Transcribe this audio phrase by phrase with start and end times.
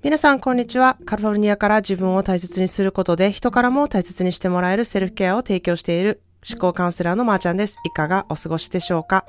[0.00, 0.96] 皆さん、こんにちは。
[1.04, 7.78] カリフォルニアから自分を大切にすることで、人からも大切にしてもらえるセルフケアを提供している思考カウンセラーのまーちゃんです。
[7.84, 9.24] いかがお過ごしでしょうか？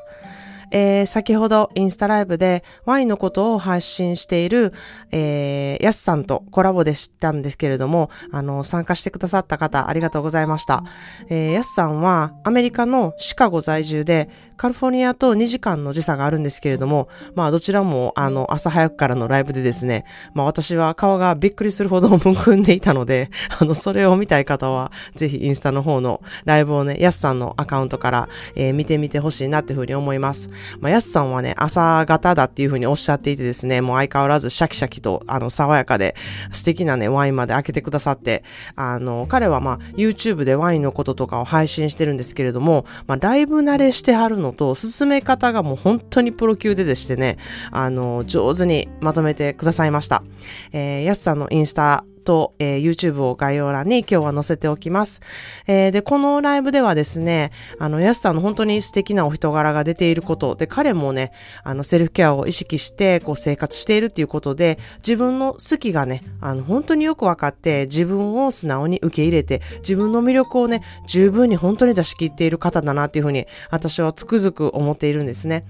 [0.71, 4.73] えー、先ほどインスタライブでワインのことを配信している、
[5.11, 10.83] えー、ヤスさんとコラボで知ったんですけれども、あの、参加してくださった方、ありがとうございました。
[11.29, 30.49] えー、ヤスさんはアメリカのシカゴ在住で、カリフォルニアと2時間の時差があるんですけれども、まあどちらもあの朝早くからのライブでですね、まあ私は顔がびっくりするほどむくんでいたので、あのそれを見たい方はぜひインスタの方のライブをね、ヤスさんのアカウントから、えー、見てみてほしいなっていうふうに思います。
[30.81, 36.15] まあヤスさんはね、朝方だっていうふうにおっしゃっていてですね、もう相変わらずシャキシャキとあの爽やかで
[36.51, 38.43] 素敵なね、ワインまで開けてくださって、
[38.75, 47.37] あの、彼はまあ YouTube でワインのこととかを配信してるんですけれども、まあライブ慣れしてはるののと、進め方がもう本当にプロ級ででしてね、
[47.71, 50.23] あの、上手にまとめてくださいました。
[50.71, 55.19] えー、やすさんのインスタと、えー、YouTube を概要欄に今日は載せておきます。
[55.65, 57.49] えー、で、このライブではですね、
[57.79, 61.31] あの、ヤスさんの本当に素敵なお人柄が出ていること、で、彼もね、
[61.63, 75.65] あの、セルフケアを意識して、こう、生活しているっていうことで、自分の好きがね、あの、本当によくわかって、自分を素直に受け入れて、自分の魅力をね、十分に本当に出し切っている方だなっていうふうに、私はつくづく思っているんですね。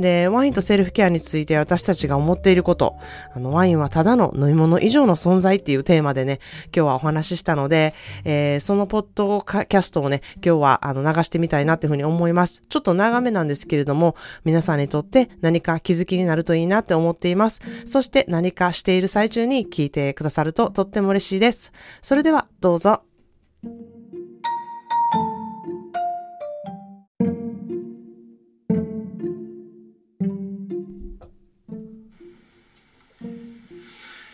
[0.00, 2.96] で、ワインとセルフケアについて私たちが思っていること、
[3.32, 12.62] あの、ワインはただの飲み物以上の存在っていうテーマでね、今日はお話ししたので、えー、そのポッドキャストをね、今日はあの流してみたいなというふうに思います。
[12.68, 17.60] ちょっと長めなんですけれども、皆さんにとって何か気づきになるといいなって思っています。
[17.84, 21.72] そして何かしている最中に聞いてくださるととっても嬉しいです。
[22.02, 23.02] それではどうぞ。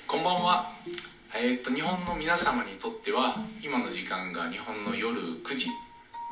[0.09, 0.76] こんばんは。
[1.39, 5.69] えー、っと日本の皆様にとっては今の時間が日本の夜9時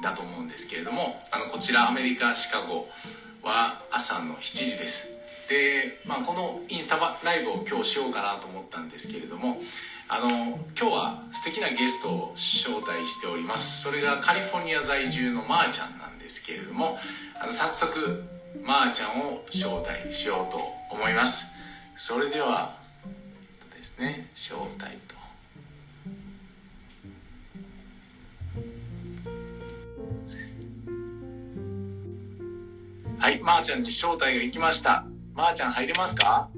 [0.03, 2.89] だと思うんですけれどもあのこちらアメリカシカゴ
[3.43, 5.09] は朝の7時です。
[5.51, 9.59] で、まあ、このインスタライブを今日しようかなと思ったんですけれども
[10.09, 13.83] あの今日は素敵なゲストを招待しております。
[13.83, 16.99] それがカリフォルニア在住のまーちゃんなんですけれども
[17.39, 18.25] あの早速
[18.63, 20.59] まーちゃんを招待しようと
[20.91, 21.45] 思います。
[21.99, 22.83] それでは
[23.97, 25.15] ですね招待と
[33.19, 36.49] はいまー、ちゃんに招待が行きましたまー、あ、ちゃん入れますか？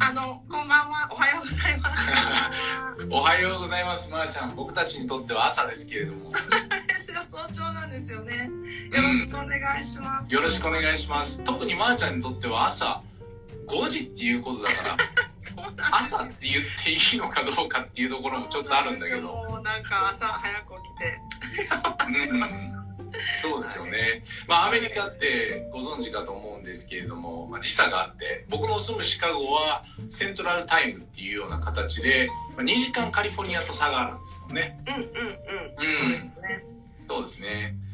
[0.00, 1.08] あの、こんばんは。
[1.10, 2.06] おはようございます。
[3.10, 4.54] おはようございます、まー、あ、ちゃん。
[4.54, 6.18] 僕たちにとっては朝ですけれども。
[6.18, 6.38] そうで
[6.94, 7.20] すよ。
[7.30, 8.50] 早朝なんですよね。
[8.92, 10.26] よろしくお願いします。
[10.26, 11.42] うん、よろしくお願いします。
[11.44, 13.02] 特にまー、あ、ちゃんにとっては朝
[13.68, 14.96] 5時っていうことだから。
[15.90, 19.22] 朝って言っていいのかどうかっていうところもちょっとあるんだけど。
[19.22, 21.20] もうなんか朝早く起きて。
[22.06, 22.88] うん
[23.42, 34.78] そうですよね、まあ、アメリカってご存知かと思うんですけれども、まあ、時差があって僕の住むシカゴはセントラルタイムっていうような形で、まあ、2時間カリフォルニアと差があるんですよね。
[34.86, 36.12] うんうんうん。
[36.12, 36.32] うん
[37.08, 37.48] そうですね。
[37.48, 37.87] で、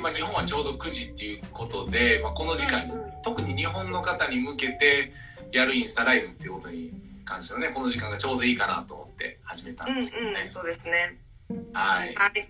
[0.00, 2.92] まあ、日本はちょうど9時っていうことで、まあ、この時間に、
[3.24, 5.12] 特に日本の方に向けて
[5.52, 6.92] やるインスタライブっていうことに
[7.24, 10.30] 関してはねこの時間がちょうどいいかなと思って始めたんですけどね。
[10.30, 11.18] うんうん、そうですね。
[11.72, 12.14] はい。
[12.14, 12.48] はい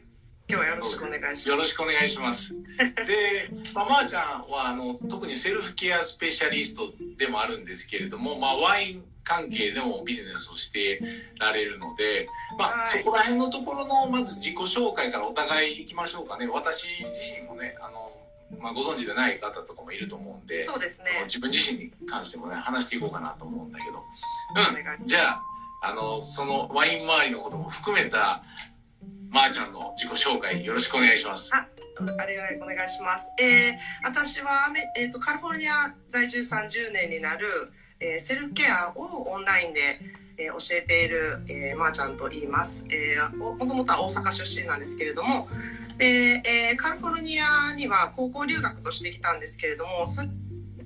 [0.50, 1.48] 今日はよろしくお願いします。
[1.50, 2.54] よろしくお願いします。
[2.78, 11.00] で、まあ、まー、ちゃんはあの特にセルフケアスペシャリストでもあるんですけれども、まあ、ワイン関係でもビジネスをして
[11.38, 12.26] られるので、
[12.58, 16.48] まあ、そこら辺のところのまず自己紹介からお互いいきましょうかね。
[16.48, 18.10] 私自身もね、あの
[18.58, 21.24] まあ、ご存知でない方とかもいると思うんで、そうですね。
[21.24, 23.98] 自分自身に関してもね、話していこうかなと思うんだけど。
[24.98, 25.06] うん。
[25.06, 25.42] じゃあ、
[25.82, 28.42] あの、そのワイン周りのことも含めた、
[29.28, 31.54] まー、あ、ちゃんの自己紹介よろしくお願いします。
[31.54, 31.68] あ
[32.18, 33.30] ありがとうお願いします。
[33.40, 39.80] えー、私は、えーと、カリフォルニア在住30年になる、えー、セルフケアをオンラインで、
[40.36, 42.84] えー、教えている、えー、まー、あ、ちゃんと言います。
[42.90, 45.48] えー、もともとは大阪出身なんですけれども、
[45.98, 50.06] でえー、カリフォルニアには高校留学としてきたんですけれども、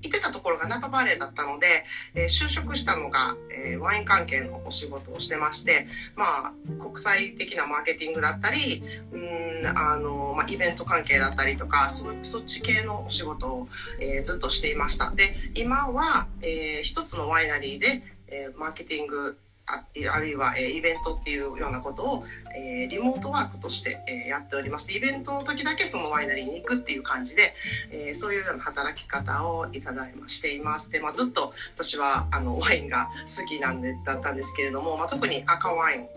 [0.02, 1.84] いてたところがナパバレーだったので、
[2.14, 6.52] えー、就職したのが、えー、ワイン関係のお仕事をしてまして、まあ、
[6.82, 8.82] 国際的なマーケティングだったり、
[9.12, 13.68] うんあのまあ、イベント関係だったりとか、そうそっち系のお仕事を、
[14.00, 15.12] えー、ずっとしていました。
[15.12, 22.24] で、今は、えー、一つのワイナリーで、えー、マーケティングああるいは、えーイベントっていうようなことを、
[22.56, 24.92] えーリモートワークとして、えーやっております。
[24.92, 27.54] イベントの時だけそのワイナリーに行くっていう感じで、
[27.90, 30.90] えそういうような働き方をいただいましています。
[30.90, 36.08] で、まあ、ずっと私はあのワインが好きなんでだったんですけれども、まあ、特に赤ワイン、え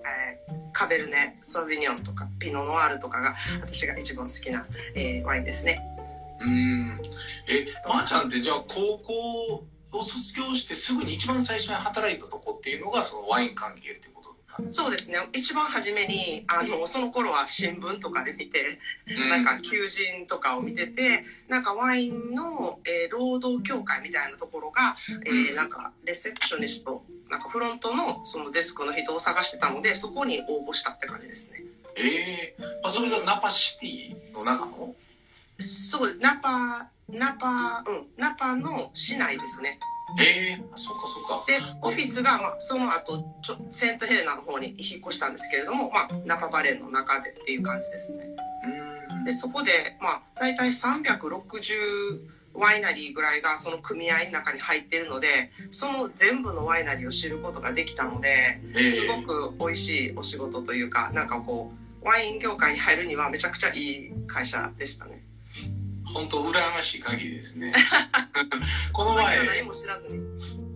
[0.73, 4.65] カベルネソービニョンとかピノノワールとかが私が一番好きな、
[4.95, 5.81] えワインですね。
[6.39, 7.01] うん。
[7.47, 9.63] えまー、ちゃんってじゃあ高校
[9.97, 14.25] を卒業してすぐに一番最初に働いたとこっていうのがそのワイン関係ってこと
[14.71, 15.19] そうですね。
[15.33, 19.29] 一番初めにあのその頃は新聞とかで見てうん。
[19.29, 24.95] なんか求人とかを見ててなんかワインの、えー労働協会みたいなところが、
[25.25, 31.61] えーなんかレセプショニストなんかフロントのそのデスクの人を探してたのでそこに応募したって感じですね。
[31.97, 34.95] ええまあ、それがナパシティの中の？
[35.59, 36.19] そうです。
[36.19, 38.07] ナパナパうん。
[38.17, 39.79] ナパの市内ですね。
[40.19, 41.45] ええあそうかそうか。
[41.47, 48.25] でオフィスが、まあ、その後ちょセントヘレナの方に引っ越したんですけれども、まあ、ナパバレーの中でっていう感じですね。
[49.09, 49.23] うん。
[49.25, 52.21] でそこで、まあ、大体360
[52.53, 58.91] ワイナリーぐらいがその組合の中に入ってるのでその全部のワイナリーを知ることができたのでええ。
[58.91, 65.23] すごく美味しいお仕事というかなんかこうワイン業界に入るにはめちゃくちゃいい会社でしたね。
[66.15, 67.73] 本当羨ましい限りですね。
[68.93, 70.23] この前何も知らずに。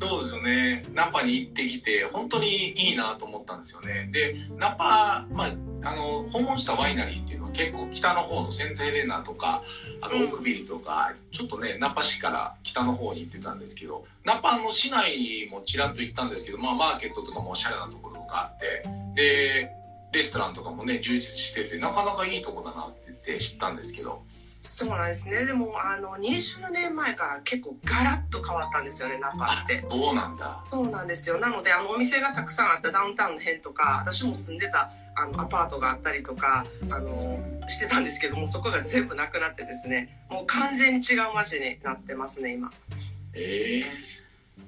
[0.01, 0.83] そうですよね。
[0.93, 4.09] ナパに行ってきて本当にいいなと思ったんですよね。
[4.11, 9.63] でナパ、まあ、あの訪問したワイナリーっていうのは結構北の方のセントヘレナとか
[10.01, 10.23] あのうん。
[10.23, 18.83] オークビルとか、ちょっとねナパ市から北の方に行ってたんですけどナパの市内もちらっと行ったんですけど、まあ、マーケットとかもおしゃれなところがあって
[19.15, 19.71] で
[20.11, 24.21] レストランとかもね充実しててなかなかいいとこだなって言って知ったんですけど
[24.69, 25.45] そうなんですね。
[25.45, 29.83] でもあの20年前から結構ガラッと変わったんですよねナパあって。
[29.89, 30.63] そうなんだ。
[30.69, 31.39] そうなんですよ。
[31.39, 42.69] なのであのお店がたくさんあったダウンタウンの辺とか私も住んでたあのアパートがあったりとかあのしてたんですけどもそこが全部なくなってですねもう完全に違う街になってますね今。
[43.33, 44.19] ええ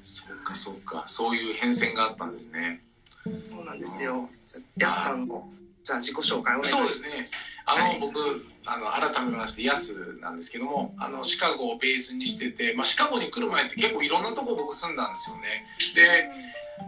[0.03, 1.03] そっかそっか。
[1.07, 2.81] そういう変遷があったんですね。
[3.24, 3.30] そ
[3.62, 4.30] うなんですよ。
[4.45, 5.48] じゃあやすさんの
[5.83, 6.94] じゃあ自己紹介お願いします。
[6.94, 7.30] そうですね。
[7.66, 8.00] あの、はい。
[8.00, 15.66] 僕、あの、改めまして、ヤスなんですけども、あの、シカゴをベースにしてて、まあ、シカゴに来る前って結構いろんなとこ僕住んだんですよね。
[15.95, 16.30] で、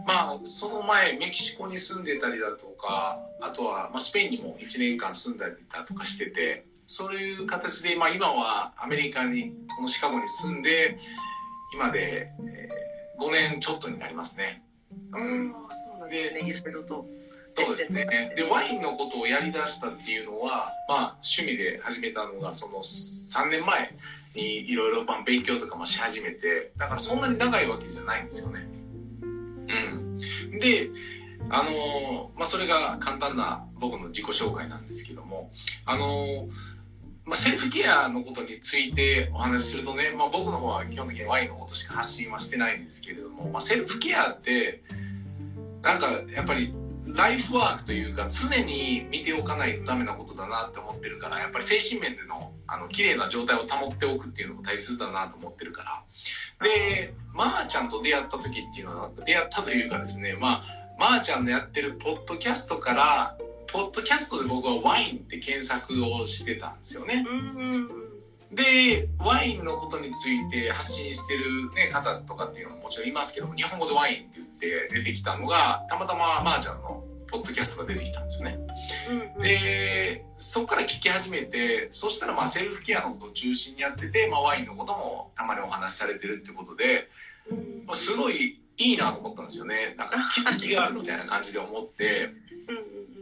[0.06, 10.98] まあ、その前、メキシコに住んでたりだとか、あとは、まあ、スペインにも1年間住んだりだとかしてて、そういう形で、まあ、今はアメリカに、このシカゴに住んで、
[11.72, 14.62] 今で、えー5年ちょっとになりますね。
[15.12, 15.52] うん。
[15.52, 16.40] そうなんですね。
[16.40, 17.06] いろいろと
[17.56, 18.32] そうですね。
[18.36, 23.94] で、ワインのことをやりだしたっていうのは、まあ、趣味で始めたのが、その3年前
[24.34, 28.66] にいろいろまあ勉強とかもし始めて、だからそんなに長いわけじゃないんですよね。
[29.22, 30.18] うん。
[30.58, 30.90] で、
[31.50, 35.50] あのーまあ、それが簡単な僕の自己紹介なんですけども、
[35.84, 36.48] あのー
[37.26, 44.82] まあ、セルフケアのことについてお話しするとね、まあ、僕の方は基本的にワインのことしか発信はしてないんですけれども、まあ、セルフケアって
[45.82, 46.74] なんかやっぱり
[47.14, 56.02] ライフワークというか常に見ておかないとダメなことだなって思ってるからやっぱり精神面でのあの綺麗な状態を保っておくっていうのも大切だなと思ってるから。
[56.68, 60.64] でまー、ちゃんと出会った時っていうのは出会ったというかですねまあ
[60.98, 63.36] まー、ちゃんのやってるポッドキャストから
[63.68, 67.24] ポッドキャストで僕はワインって検索をしてたんですよね。
[67.28, 68.03] うん
[68.54, 74.48] でワインのことについて発信してる、ね、方とかっていうのももちろんいますけども日本語でワインって言っ
[74.88, 78.58] て出てきたのがたまたままーちゃんのポッドキャストが出てきたんですよね。
[79.36, 87.08] うんでそこから聞き始めてそしたらまあセルフケアのことを中心にやってて、まあ、ワインのこともたまにお話しされてるってことで
[87.50, 87.84] うん。
[87.86, 89.94] まあすごいいいなと思ったんですよね。
[89.96, 92.30] なんか気づきがあるみたいな感じで思って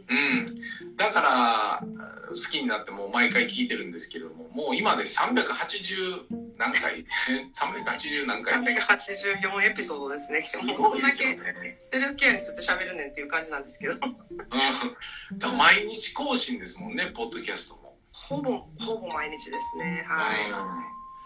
[0.09, 0.95] うん。
[0.97, 1.83] だから
[2.29, 6.25] 好きになってもう毎回聞いてるんですけれどももう今で380
[6.57, 7.05] 何回
[7.53, 8.53] 380何回。
[8.63, 10.41] 384エピソードですね。
[10.43, 13.93] すもうこんだけねセルフケアについて喋るねんっていう感じなんですけど。
[13.93, 15.39] うん。
[15.39, 17.97] だ毎日更新ですもんねポッドキャストも。
[18.11, 20.05] ほぼほぼ毎日ですね。
[20.07, 20.51] はい、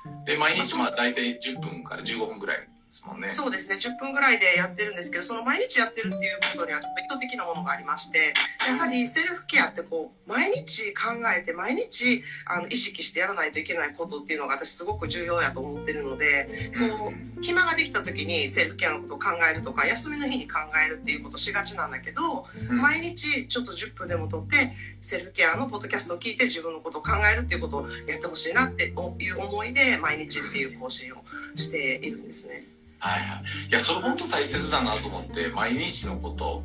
[0.07, 0.25] うん。
[0.25, 2.67] で毎日まあ大体10分から15分ぐらい
[2.97, 3.29] ですもんね。
[3.29, 3.75] そうですね。
[3.75, 8.33] 10分ぐらいでやってるんですけどその毎日やってるっていうことにはちょっと意図的なものがありまして
[8.67, 22.81] やはりセルフケアってこう毎日考えて毎日あの意識してやらないといけないことっていうのが私すごく重要やと思ってるのでこう暇ができた時にセルフケアのことを考えるとか休みの日に考えるっていうことしがちなんだけどうん。
[22.81, 31.17] 毎日ちょっと10分でもとってセルフケアのポッドキャストを聞いて自分のことを考えるっていうことをやってほしいなっていう思いで毎日っていう更新を
[31.55, 32.77] しているんですね。
[32.99, 33.69] はいはい。
[33.69, 36.63] いや、それ本当大切だなと思って、毎日のこと。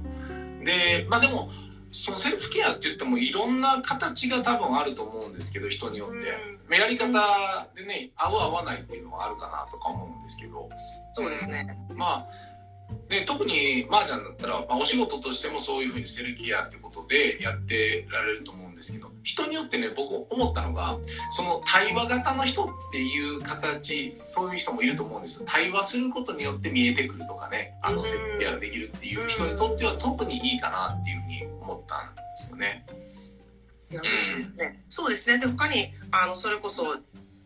[0.65, 1.51] で、まあでも、
[1.91, 6.15] そのセルフケアって言ってもいろんな形が多分あると思うんですけど、人によって。
[6.17, 10.69] うん、やり方でね、合う合わないっていうのはあるかなとか思うんですけど。
[11.12, 11.77] そうですね。
[11.95, 12.53] まあ、
[13.09, 20.99] で特にまーちゃんだったら、まあ、お仕事としてもそういうふうにセルケアってことでやってられると思うんですけど人によってね僕思ったのが
[21.31, 25.47] その対話型の人っていう形そういう人もいると思うんですよ。
[25.49, 32.87] 対話することによって見えてくるとかねあのセルケアができるっていう人にとっては特にいいかなっていうふうに思ったんですよね。
[33.91, 35.39] いや嬉しいですね、うん、そうですね。
[35.39, 36.97] で他にあのそれこそ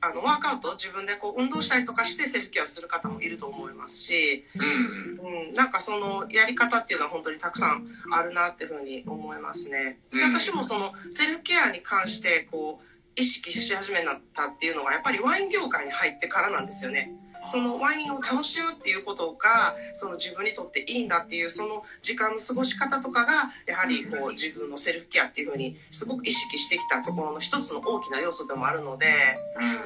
[0.06, 9.98] あのワークアウト自分でこう運動したりとかしてセルフケアする方もいると思いますし、うん、うん、なんかそのやり方っていうのは本当にたくさんあるなっていうふうに思いますね。
[10.12, 17.12] で私もそのセルフケアに関してこう意識し始めになったっていうのはやっぱりワイン業界に入ってからなんですよね。
[17.46, 29.06] そのワインを楽しむっていうことがその自分にとっていいんだっていうその時間の過ごし方とかがやはりこう自分のセルフケアっていうふうにすごく意識してきたところの一つの大きな要素でもあるので、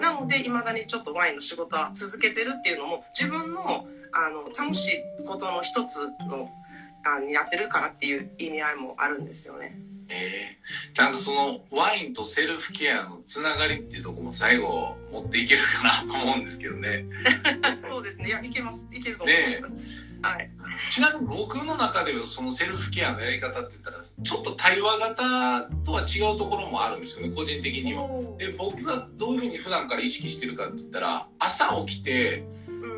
[0.01, 6.51] なのでいまだにちょっとワインの仕事は続けてるっていうのも自分のあの楽しいことの一つの
[7.05, 9.79] あになってるからっていう意味合いもあるんですよね。
[10.11, 10.59] え
[10.93, 17.07] えー、なんかそのワインとセルフケアのつながりっていうとこも最後持っていけるかなと思うんですけどね。
[17.81, 18.29] そうですね。
[18.29, 18.89] いや、いけます。
[18.93, 19.73] いけると思います。
[19.73, 20.51] ね、はい。
[20.91, 28.09] ちなみに僕の中ではそのセルフケアのやり方って言ったら、ちょっと対話型とは違うところもあるんですよね、個人的には。
[28.37, 32.45] で、僕がどういうふうに普段から意識してるかって言ったら、朝起きて、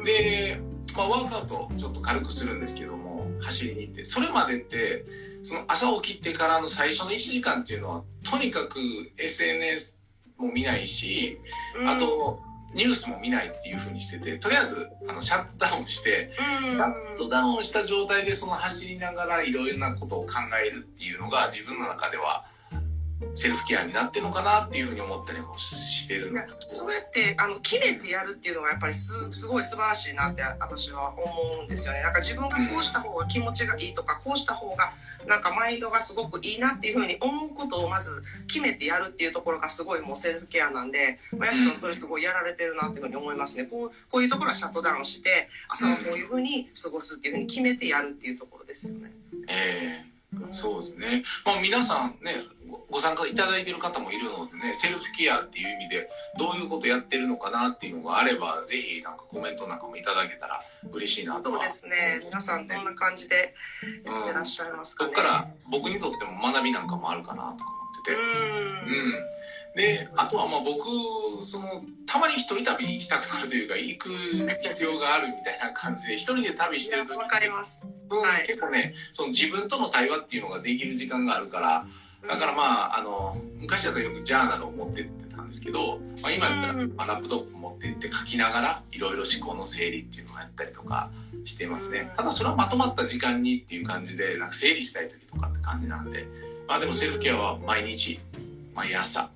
[0.04, 0.60] で、
[0.96, 5.04] まあ、ワークアウトちょっと軽くするんですけども、走りに行って、それまでって、
[5.42, 8.78] その朝起きてからの最初の1時間っていうのはとにかく
[9.18, 9.96] SNS
[10.38, 11.38] も見ないし、
[11.86, 12.40] あと
[12.74, 16.32] ニュースも見ないっていうふうにしててとりあえずあのシャットダウンして、
[16.70, 20.34] シャットダウンした状態でその走りながらいろいろなことを考
[20.64, 22.46] えるっていうのが自分の中では
[23.34, 26.32] セルフケアになってるのかなっていうふうに思ったりもしてる
[26.66, 31.24] そうやってあの決めてやるっていうのがやっぱりすすごい素晴らしいなって私は思
[31.62, 32.02] うんですよね。
[32.02, 34.92] なんか自分がこうした方が気持ちがいいとか、こうした方が
[35.26, 43.64] なんかマインドがすごくいいなっていうふうに思うことをまず決めてやるっていうところがすごいもうセルフケアなんで、まあ、やすさんそれすごいやられてるなっていうふうに思いますね。
[43.64, 49.12] こうこういうところはシャットダウンして朝はこういうふうに過ごすっていうふうに決めてやるっていうところですよね。
[49.48, 50.11] えー、
[50.50, 52.36] そうですね、まあ、皆さんね
[52.90, 56.08] ご参加いただいてる方もいるのでね、セルフケアっていう意味で
[56.38, 60.60] どういうことやってるのかなっていうのがあれば、ぜひなんかコメントなんかもいただけたら
[60.90, 62.20] 嬉しいなとそうですね。
[62.24, 63.54] 皆さんどんな感じで
[64.04, 68.18] やってらっしゃいますか、ね、うん、そっから僕にとっても学びなんかもあるかなとか思ってて。
[68.18, 69.41] うん。
[69.74, 70.84] で、あとはまあ僕、
[71.46, 74.10] その、たまに一人旅行きたくなるというか、行く
[74.62, 77.80] 必要があるみたいな感じで、一人で旅してるとわかります。
[78.10, 81.86] うん、はい、結構ね、その自分との対話っていうのができる時間があるから、
[82.28, 91.10] だからまあ、あの、昔だとよくジャーナルを持ってってたんですけど、まあ、今だったら、まあ、ラップトップ持って行って書きながら、いろいろ思考の整理っていうのをやったりとか
[91.44, 92.12] してますね。
[92.14, 96.26] ただそれはまとまった時間にっていう感じで、なんか整理したい時とかって感じなんで、
[96.68, 98.20] まあでもセルフケアは毎日、
[98.74, 99.30] 毎朝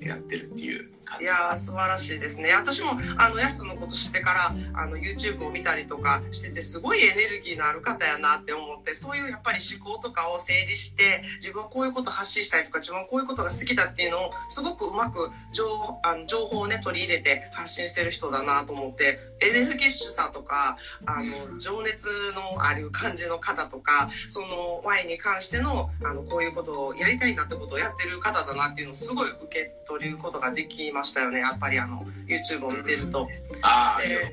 [0.00, 0.88] やってるっていう。
[1.18, 2.52] いや素晴らしいですね。
[2.52, 20.76] 私もあのヤスのこと知ってからあの YouTube を見たりとかしててすごいエネルギーのある方やなって思ってそういうやっぱり思考とかを整理して自分はこういうこと発信したいとか自分はこういうことが好きだっていうのをすごくうまく情あの情報をね取り入れて発信してる人だなと思ってエネルギッシュさとか
[21.06, 33.28] あの情熱のある感じの方とかそのワインに関してのあのこういうことをやりたいなってことをやってる方だなっていうのをすごい受け取ることができましたよねやっぱりあの YouTube を見てると。
[33.62, 34.32] あで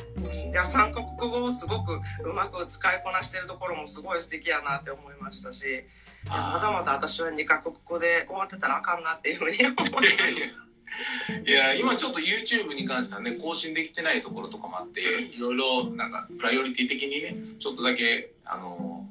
[0.49, 5.83] いや三国語をすごくうまく使いこなしてるところもすごい素敵やなって思いましたし
[6.25, 10.07] まだまだ私は2カ国語で終わってたらあかんなっていうふうに思います。
[11.45, 19.05] いや今ちょっと YouTube に関してはね更新できてないところとかもあっていろいろなんかプライオリティ的にねちょっとだけあの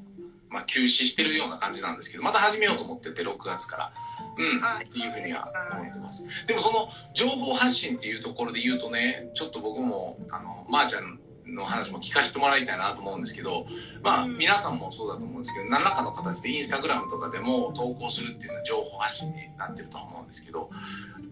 [0.48, 3.92] まあ休止してるような感じなんですけどまた始めようと思ってて6月から。
[4.36, 6.24] うん、っていうふうには思ってます。
[6.46, 13.66] でもその情報発信っていうところで言うとね、ちょっと僕も、あの、まー、あ、ちゃんの話も聞かせてもらいたいなと思うんですけど、
[14.02, 20.70] まあ、皆さんもそうだと思うんですけど、何らかの形でインスタグラムとかでも投稿するっていうのは情報発信になってると思うんですけど、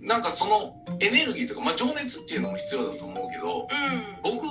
[0.00, 3.68] なんかそのエネルギーとか、まあ、情熱っていうのも必要だと思うけど、
[4.23, 4.46] 僕、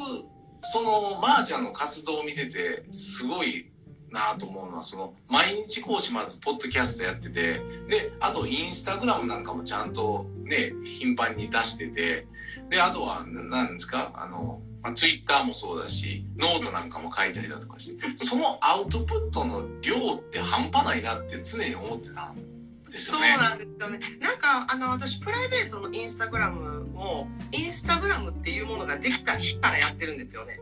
[0.61, 3.72] その、まー、ちゃんの活動を見てて、すごい
[4.13, 12.27] なと思うのはその毎日講師まずポッドキャストやっててであとインスタグラムなんかもちゃんとね頻繁に出してて
[12.69, 23.21] で、あとは、何ですかあの、まあ、ツイッターもそうだし、ノートなんかも書いたりだとかして、そのアウトプットの量って半端ないなって常に思ってたんですそう。
[23.21, 23.99] なんですよね。
[24.19, 30.59] なんか、あの、私、プライベートのインスタグラムも、インスタグラムっていうものができた日からやってるんですよね。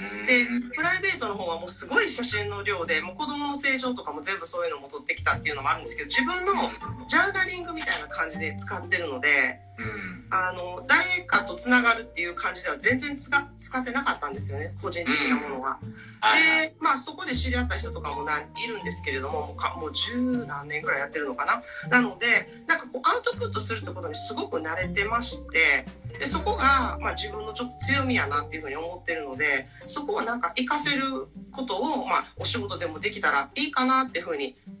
[0.00, 6.52] うんで、プライベートの方はもうすごい写真の量で、もう子供の成長とかも全部そういうのも撮ってきたっていうのもあるんですけど、自分の
[7.08, 9.69] ジャーナリングみたいな感じで使ってるので、うん。
[10.30, 15.70] あの、誰かと繋がるっていう感じでは全然使使ってなかったんですよね、個人的なものは。
[15.70, 16.68] はいはい。
[16.68, 21.62] で、まあそこで知り合った人とかもないるんですけれども、もうかもう十何年ぐらいやってるのかな。
[21.88, 25.86] なので、なんかこうアウトプットするってことにすごく慣れてまして、
[26.18, 34.74] で、そこが、まあ自分のちょっと強みやなっていうふうに思ってるので、そこをなんか活かせることを、まあお仕事でもできたらいいかなっていうふうに、うん、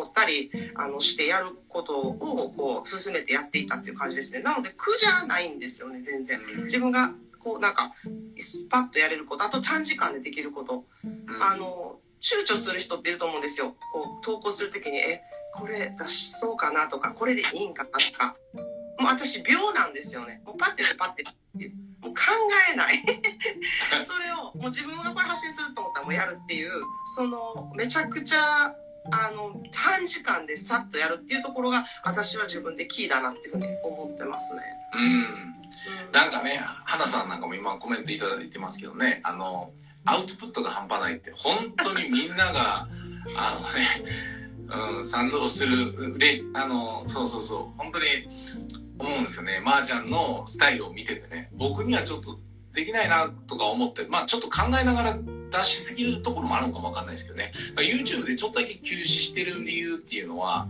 [0.00, 4.42] 思ったり、あの、してやることを、こう、進めてやっていたっていう感じですね。
[4.42, 6.40] なので苦じゃないんですよね、全然。
[6.40, 7.92] うん自分が、こう、なんか、
[8.38, 10.84] スパッとやれること、あと短時間でできること。
[11.04, 13.74] うんあの躊躇する人っていると思うんですよ。
[13.92, 15.22] こう投稿するときにえ
[15.54, 18.36] これ出しそうかなとかこれでいいんかなとか。
[18.98, 20.42] もう私秒なんですよね。
[20.44, 21.24] もうパッてパッて
[22.02, 22.20] もう考
[22.70, 23.02] えない。
[24.06, 26.82] それをもう自分がこれ発信すると思ったらもうやるっていう
[27.16, 28.74] そのめちゃくちゃ
[29.10, 34.62] あの短時間でさっとやるっていうところが私は自分でキーだなっていうふうに思ってますね。
[34.94, 36.12] うん。
[36.12, 39.72] なんかね、花さんなんかも今コメントいただいてますけどね、あの、
[40.04, 42.88] アウトプットが半端ないって、本当にみんなが、
[43.36, 48.06] あのね、うん、賛同する、れあの、そうそうそう、本当に
[48.98, 49.62] 思うんですよね。
[49.64, 52.38] 麻雀のスタイルを見ててね、僕にはちょっと
[52.72, 55.18] できないなとか思って、まあちょっと考えながら
[55.50, 57.52] 出しすぎるところもあるのかもわかんないですけどね。
[57.74, 60.68] まあ YouTube でちょっとだけ休止してる理由っていうのは、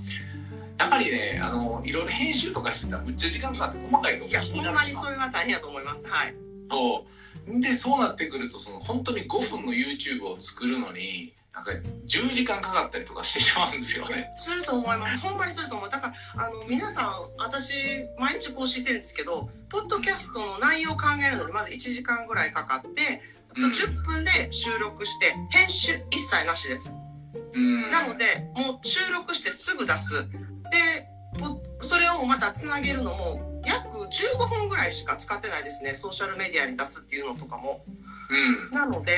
[0.79, 6.07] やっぱりね、あの、いろいろ編集とかしてたらむっちゃ時間かかって細かいとこいやほんまにそれは大変だと思います。
[6.09, 6.35] はい。
[6.71, 7.05] そ
[7.47, 7.61] う。
[7.61, 11.73] で、そうなってくると、その本当に5分の YouTube を作るのに、なんか
[12.07, 14.31] 10時間かかったりとかしてしまうんですよね。
[14.39, 15.19] すると思います。
[15.19, 15.91] ほんまにすると思う。
[15.91, 17.73] だから、あの、皆さん、私、
[18.19, 26.92] 毎日更新してるんですけど、ポッドキャストの内容を考えるのに、まず1時間ぐらいかかって、あとうん10分で収録して、編集一切なしです。
[27.55, 27.90] うん。
[27.90, 30.12] なので、もう収録してすぐ出す。
[30.70, 35.94] で、ポそれをまたつなげるのも、約15分ぐらいしか使ってないですね。
[35.94, 37.85] ソーシャルメディアに出すっていうのとかも。
[38.31, 38.70] うん。
[38.70, 39.16] なので、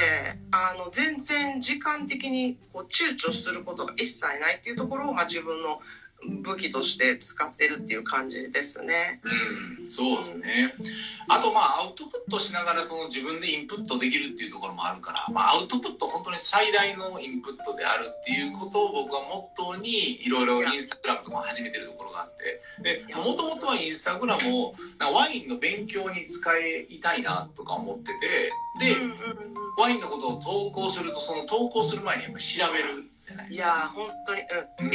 [0.50, 5.80] あの、全然時間的にこう躊躇することが一切ないっていうところを、まあ、自分の
[6.28, 9.20] 武器として使ってるっていう感じですね。
[9.80, 10.74] うん、そうですね。
[11.28, 26.58] あと、まあ、アウトプットしながら、その自分でインプットできるっていうところもあるから、まあ、アウトプット本当に最大のインプットであるっていうことを僕はモットーに、いろいろインスタグラムとかも始めてるところがあって、で、もともとはインスタグラムを、ワインの勉強に使
[26.90, 28.12] いたいなとか思って
[28.78, 28.96] て、で、
[29.78, 33.11] ワインのことを投稿すると、その投稿する前にやっぱ調べる
[33.50, 34.42] いいやー本当に、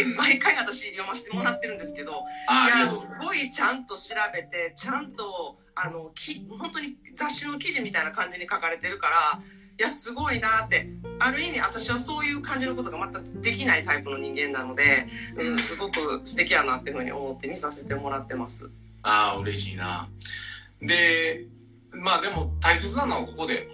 [0.03, 0.15] うん。
[0.15, 9.41] 毎回私読ませてもらってるんですけど、いやすございちゃんと調べてちゃんとあのき本当に雑誌の記事みたいな感じに書かれてるから
[9.79, 10.89] いやすごいなって。
[11.19, 18.69] ある意味私はそういう感じのことがまたできないタイプの人間なので、うん、すごく素敵やなっていうふうに思って見させてもらってます。
[19.01, 20.09] ああ、嬉しいな。
[20.81, 21.45] で、
[21.99, 23.67] まあでも大切なのはここで、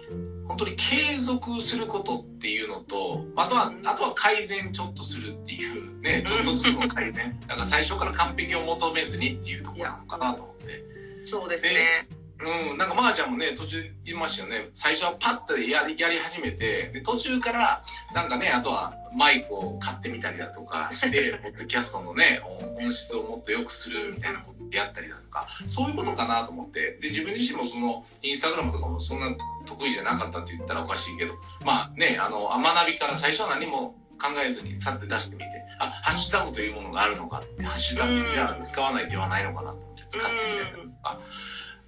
[0.46, 7.38] 本当に継続することっていうのと、あとは、あとは改善ちょっとするっていうね、ちょっとずつの改善。
[7.46, 10.84] だから最初から完璧を求めずにっていうところなのかなと思って。
[11.24, 12.06] そうですね。
[12.40, 14.68] うん、なんかまーちゃんもね、途中言いましたよね。
[14.74, 22.42] 最初はパッとやりやり始めて、で途中から、なんかね、あとはマイクを買ってみたりだとかして、 ポッドキャストのね、
[22.78, 29.34] 音質をもっと良くするみたいなことやったりだとか、そういうことかなと思って、で、自分自身もその、インスタグラムとかもそんな
[29.66, 31.34] 得意じゃなかったって言ったらおかしいけど、
[31.64, 35.46] まあね、あの、学びから最初は何も考えずにさって出してみて、
[35.78, 41.20] あ、ハッシュタグというものがあるのかって、ハッシュタグじゃあ使わない手はないのかなと思って使ってみたりだとか、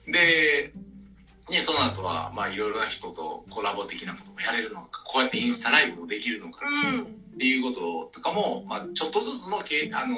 [0.07, 0.72] で、
[1.51, 6.66] ね、その後は、まあ、いろいろな人とコラボ的なこともやれるのか、こうやってインスタライブもできるのか。
[7.37, 10.16] っていうこととかも、まあ、ちょっとずつのけあの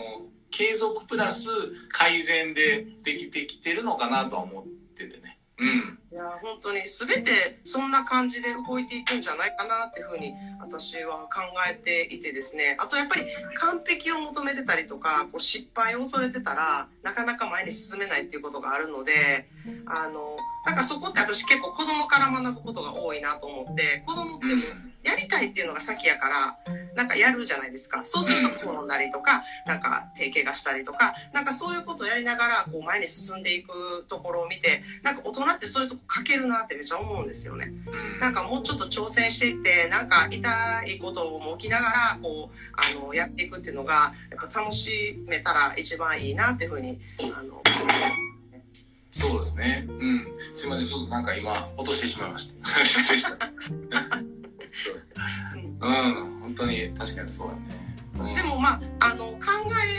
[0.50, 1.48] 継続プラス
[1.90, 4.64] 改善でできてきてるのかなとは思っ
[4.96, 5.38] ててね。
[5.58, 5.98] うん。
[6.10, 19.50] いや本当に全てそんな感じで動いていくんじゃないかなっていうふうに私は考えていてですねあとやっぱり完璧を求めてたりとかこう失敗を恐れてたらなかなか前に進めないっていうことがあるので
[19.84, 24.62] あのなんかそこって私結構子供から学ぶことが多いなと思って子供っても
[25.02, 26.58] やりたいっていうのが先やから
[26.94, 37.72] なんかやるじゃないですかそうすると転んだりとかなんか手怪我したりとかなんかそういうことをやりながらこう前に進んでいくところを見てなんか大人ってそういうとこ書けるなってめっちゃ思うんですよね。
[38.20, 47.62] なんかもうちょっと挑戦していってなんか痛いことも起きながらこうあのやっていくっていうのがやっぱ楽しめたら一番いいなっていうふうにあの
[49.10, 49.86] そうですね。
[49.88, 50.26] うん。
[50.52, 52.84] すいません、ちょっとなんか今、落としてしまいました。
[52.84, 54.37] 失礼しました。
[55.80, 57.88] うん、本当に確かにそうだね。
[58.34, 59.38] でもまああの考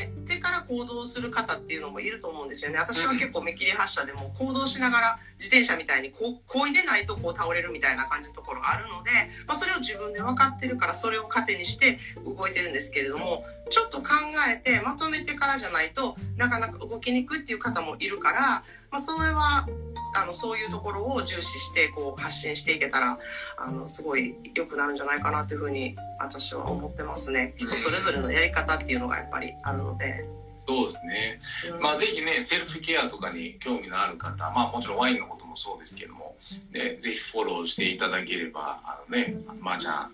[0.04, 2.78] えてから行動する方っていうのもいると思うんですよね。
[2.78, 9.12] 私は結構見切り発車でも行動しながら自転車みたいにここいでないとこう倒れるみたいな感じのところがあるので、
[9.48, 14.08] まあ、それを自分で分かってるからそれを糧にして動いてるんですけれどもちょっと考
[14.52, 19.68] えてまとめてからじゃないとなかなか動きにくいっていう方もいるから、まあ、それは
[20.16, 23.20] あのそういうところを重視してこう発信していけたら
[23.58, 27.54] あのすごい良くなるんじゃないかなというふうに私は思ってますね。
[27.58, 30.26] 人それぞれのやり方っていうのがやっぱりあるので。
[30.68, 31.42] そうですね。
[31.82, 36.36] まあぜひね、セルフケアとかに興味のある方、まあもちろんワインのこともそうですけども、
[36.72, 40.12] ね、ぜひフォローしていただければ、あのね、まー、あ、ちゃん、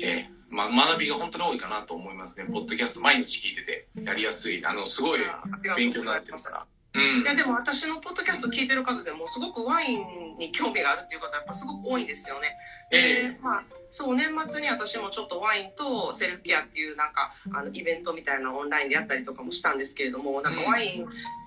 [0.00, 2.46] えー、まあ、学びが本当に多いかなと思いますね。
[2.46, 5.20] ポッドキャスト毎日聞いてて、やりやすい、あの、すごい
[5.76, 6.66] 勉強になってるから。
[6.96, 12.56] うん、いやでも私のポッドキャスト聞いてる方でもすごくワインに興味があるっていう方やっぱすごく多いんですよね。
[12.90, 21.06] えー、まあそう年末に私もちょっとワインとセルフケアっていうなんかあのイベントみたいなオンラインでやったりとかもしたんですけれどもなんかワイン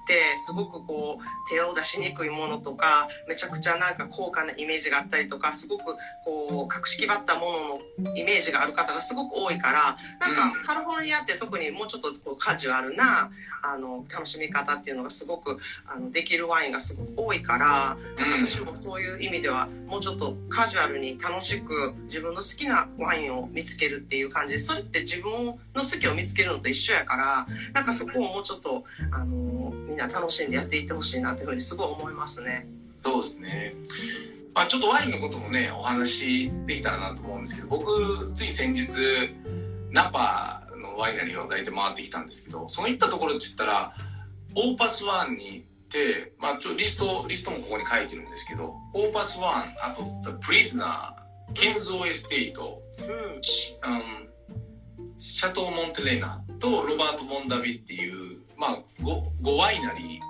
[0.09, 5.95] ってすごくこう手を出しにくいものとかめちゃくちゃなんか高価なイメージがあったりとかすごく
[6.25, 13.29] こう格式ばったもののイメージがある方がすごく多いからなんかカリフォルニアって特にもうちょっとこうカジュアルな
[13.61, 17.97] あの楽しみ方っていうのがすごくあのできるワインがすごく多いから、
[18.37, 32.67] 私もそういう意味ではもうちょっとカジュアルに楽しく自分の好きなワインを見つけるっていう感じでそれって自分の好きを見つけるのと一緒やからなんかそこをもうちょっとあのみんな楽しんでやっていってほしいなっていうふうにすごい思いますね。
[33.03, 33.75] そうですね
[34.53, 38.89] まあ、ちょっとワインのこともねお話できたらなと思うんですけど僕つい先日
[39.91, 43.93] ナパのワイナリーを大体回ってきたんですけどその行ったところって言ったら
[44.55, 50.03] オーパスワンに行って、まあ、ちょリストリストもここに書いてるんですけどオーパスワンあと
[50.39, 58.28] プリズナーケンズオエステイト、うん、シャトー・モンテレーナとロバート・モンダビっていう、
[58.59, 60.29] まあ、5, 5ワイナリー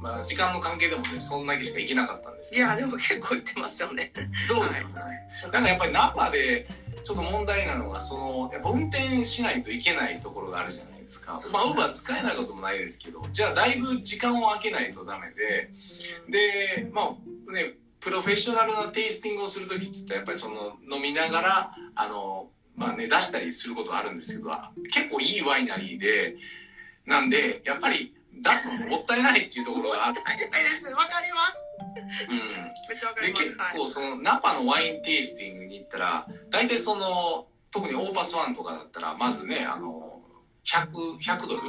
[0.00, 4.12] まあ、時間の関係でもねそんだけしか行けなかったんですいやでも結構行ってますよね。
[4.46, 6.68] そうですよね、はい、なんかやっぱりナパで
[7.02, 11.40] ちょっと問題なのがそのやっぱ運転しないといけないところがあるじゃないですか。
[11.50, 15.70] まあウーバー使えないこともないですけどじゃあだいぶ時間を空けないとダメで、
[16.28, 17.16] でま
[17.48, 24.50] あねプロフェッショナルなテイスティングをする時ってやっぱりその飲みながらあのまあね出したりすることがあるんですけど
[24.92, 26.36] 結構いいワイナリーで
[27.06, 30.20] なんでやっぱり出すのもったいないっていうところがあって。
[30.20, 31.66] わかります。
[32.28, 32.38] うん。
[32.88, 33.44] めっちゃわかります。
[33.44, 40.20] 結構そのナパのワインテイスティングに行ったら、大体その、特にオーパスワンとかだったら、まずね、あの、
[40.64, 41.62] 100、100ドル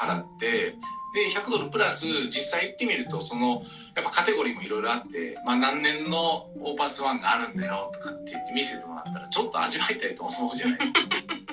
[0.00, 0.76] 払って、
[1.14, 3.62] で、100ドルプラス実際行ってみると、その、
[3.94, 11.00] やっぱカテゴリーもいろいろあって、まあ何年のオーパスワンがあるんだよとかって言って見せてもらったら、ちょっと味わいたいと思うじゃないですか。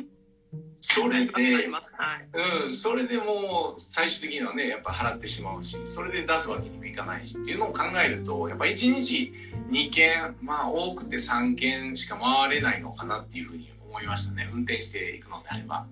[0.82, 9.32] それで、うん、それでもう最終的にはねやっぱ払ってしまうしそれで出すわけにもいかないしっていうのを考えるとやっぱ1日
[9.70, 14.50] 2件まあ多くて3件しか回れないのかなっていうふうに思いましたね。
[14.52, 15.86] 運転していくのであれば。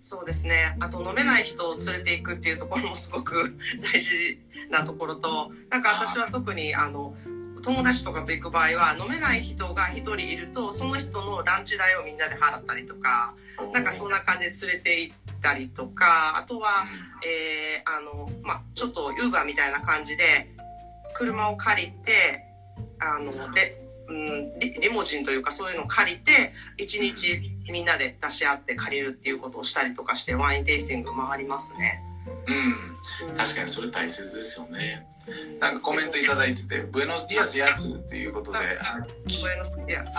[0.00, 0.76] そうですね。
[0.78, 4.38] あと飲めない人を連れていくっていうところもすごく大事
[4.70, 7.14] なところとなんか私は特にあの
[7.62, 13.34] 友達とかと行く場合は飲めない人が1人いるとその人のランチ代をみんなで払ったりとか
[13.72, 16.86] なんかそんな感じで連れて行ったりとかあとは、
[17.24, 20.50] えー、あのまあ、ちょっとウーバーみたいな感じで
[21.14, 22.44] 車を借りて
[22.98, 27.40] あので、うん、リリモジンというかそういうのを借りて1日
[27.70, 32.02] みんなで出し合って借りるっていうことをしたりとかしてワインテイスティング回りますね。
[32.46, 35.06] うん、確かにそれ大切ですよね。
[35.58, 40.18] なんかコメントいただいてて、ブエノスディアスやすっていうことで、ブBuenos días。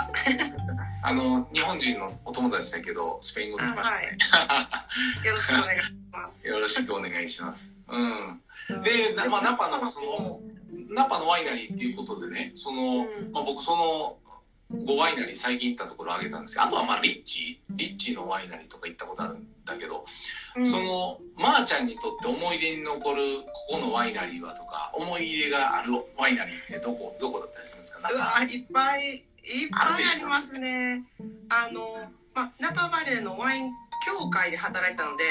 [1.04, 4.18] あの、日本人のお友達だけど、スペイン語できましたね。
[5.24, 6.48] よろしくお願いします。
[6.48, 7.72] よろしくお願いします。
[7.88, 8.42] うん。
[8.84, 10.42] で、まあ、ナパのその、
[10.90, 14.18] ナパのワイナリーっていうことでね、その、うんまあ、僕その、
[14.74, 20.06] 5ワイナリー最近行ったところあげたんですけど、あとはまあリッチ、リッチのワイナリーとか行ったことあるんだけど、
[20.58, 20.68] うん。
[20.68, 28.10] その、まー、ちゃんにとって思い出に残るここのワイナリーはとか、思い入れがあるワイナリーってどこ、どこだったりするんですか？
[28.12, 31.04] うわいっぱいいっぱいありますね。
[31.50, 33.72] あの、まあ、ナパバレーのワイン
[34.06, 35.24] 協会で働いたので、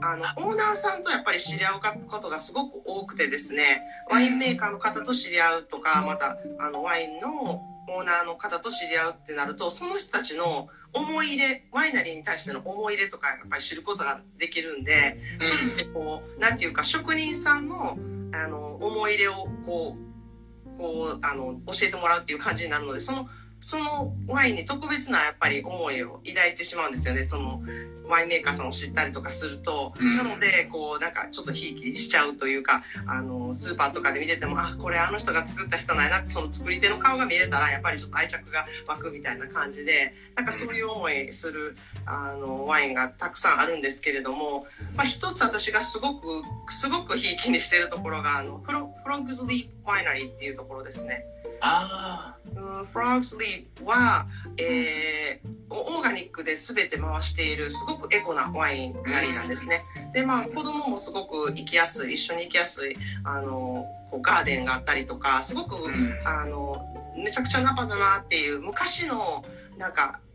[0.00, 17.96] あの、オーナーさんとやっぱり知り合うことがすごく多くてですね、ワインメーカーの方と知り合うとか、また、あの、ワインのオーナーの方と知り合うってなると、その人たちの思い入れ、ワイナリーに対しての思い入れとかやっぱり知ることができるんで、それってこう、なんていうか、職人さんの、
[18.32, 23.28] あの、思い入れをこう、こう、あの、教えてもらうっていう感じになるので、その、
[23.62, 27.26] そのワインに特別なやっぱり思いを抱いてしまうんですよね。
[27.26, 27.62] その
[28.08, 29.94] ワインメーカーさんを知ったりとかすると。
[29.98, 46.26] うんなので、こう、なんかちょっとひいきしちゃうというか、あの、スーパーとかで見てても、あ、これあの人が作った人なんやなって、その作り手の顔が見れたら、やっぱりちょっと愛着が湧くみたいな感じで、なんかそういう思いする、あの、ワインがたくさんあるんですけれども、まあ一つ私がすごく、
[46.68, 51.24] すごくひいきにしてるところが、あの、フロフロッグズリーワイナリーっていうところですね。
[51.62, 54.26] あうんフログスリーは、
[54.58, 59.84] えーオーガニックで全て回しているすごくエコなワインなりなんですね。
[60.12, 62.94] でまあ子供もすごく行きやすい一緒に行きやすい
[63.24, 65.76] あのこうガーデンがあったりとかすごく、
[66.24, 66.76] あ、の
[67.16, 69.44] めちゃくちゃナパだなっていう昔の
[69.78, 70.31] なんかうん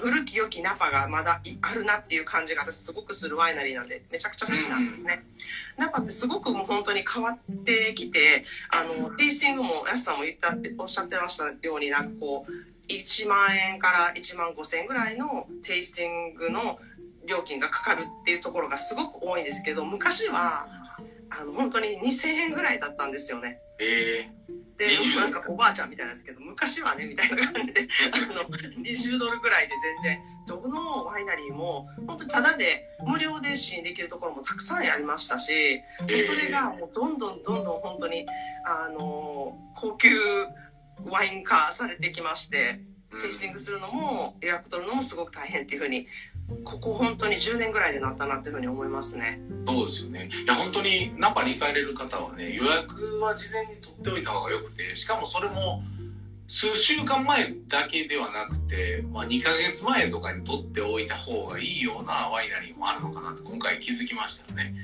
[0.00, 5.24] 古き良きナパがまだいあるなっていう感じが私すごくするワイナリーなんでめちゃくちゃ好きなんですね。
[5.76, 12.52] ナパってすごくもう本当に変わってきてあのテイスティングも安さんも言ったっておっしゃってましたようになんかこう
[12.88, 16.78] 1万円から1万5千円ぐらいのテイスティングの
[17.26, 20.66] 料金がかかるっていうところがすごく多いんですけど昔は
[21.30, 23.60] あの本当に2000円ぐらいだったんですよね。
[23.78, 24.30] え
[24.76, 30.34] で20なんかおばあちゃんみたいなんですけど昔はねみたいな感じで あの20ドルぐらいで全然。
[30.46, 38.26] どのワイナリーも本当にタダで無料で試飲できるところもたくさんありましたしでそれがもうどんどんどんどん本当に
[38.66, 40.10] あの高級
[41.06, 42.80] ワイン化されてきまして
[43.22, 46.06] テイスティングするのも予約取るのもすごく大変っていうふうに
[46.64, 49.40] ここ本当に10年ぐらいでなったなっていうふうに思いますね。
[49.66, 50.30] そうですよね。
[50.44, 55.82] いや、本当にナパに行かれる方はね、予約は事前に取っておいた方がよくて、しかもそれも
[56.46, 64.74] 数週間前だけではなくて、まあ、2ヶ月前とかに取っておいた方がいいようなワイナリーもあるのかなと今回気づきましたよね。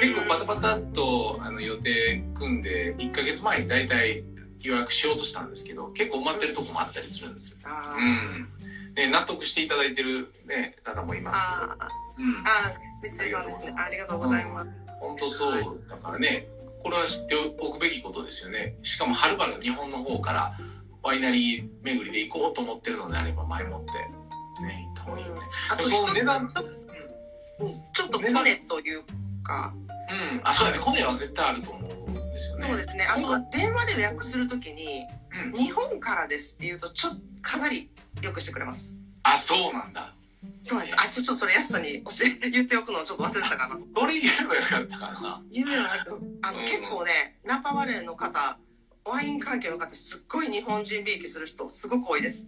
[0.00, 4.24] 結構バタバタっとあの予定組んで1ヶ月前に大体
[4.60, 8.48] 予約しようとしたんですけど、結構埋まってるとこもあったりするんですうん。
[8.96, 11.76] ね、納得していただいてる、ね、方もいますあ
[12.16, 12.28] けど。
[12.28, 12.44] うん。
[12.46, 14.70] あ三井さんですねありがとうございます。
[15.00, 16.48] 本当そうだからね、
[16.82, 18.76] これは知っておくべきことですよね。
[18.82, 20.56] しかもはるばる日本の方から
[21.02, 23.92] ワイナリー巡りで行こうと思ってるのであれば前もって
[24.62, 25.40] ね、行った方がいいよね。
[25.70, 26.52] あとその値段
[27.60, 29.02] うんちょっとコネという
[29.42, 29.74] か、
[30.10, 30.78] うん、あ、そうだね。
[30.78, 32.03] コネは絶対あると思うん
[32.34, 32.66] ですよね。
[32.66, 33.06] そうですね。
[33.06, 35.06] あと電話で予約するときに
[35.52, 35.58] うん。
[35.58, 37.90] 日本からですって言うとちょっとかなり
[38.22, 38.94] よくしてくれます。
[39.22, 40.14] あ、そうなんだ。
[40.62, 40.94] そうです。
[40.98, 43.78] あ、ちょっとそれ安さんに教え言っておくのをちょっと忘れてたかな。
[43.96, 45.42] それ言えばよかったかな。
[45.50, 48.58] 言うようなあの、うん結構ねナパバレーの方
[49.04, 52.46] ワイン関係の方すっごい日本人びいきする人すごく多いです。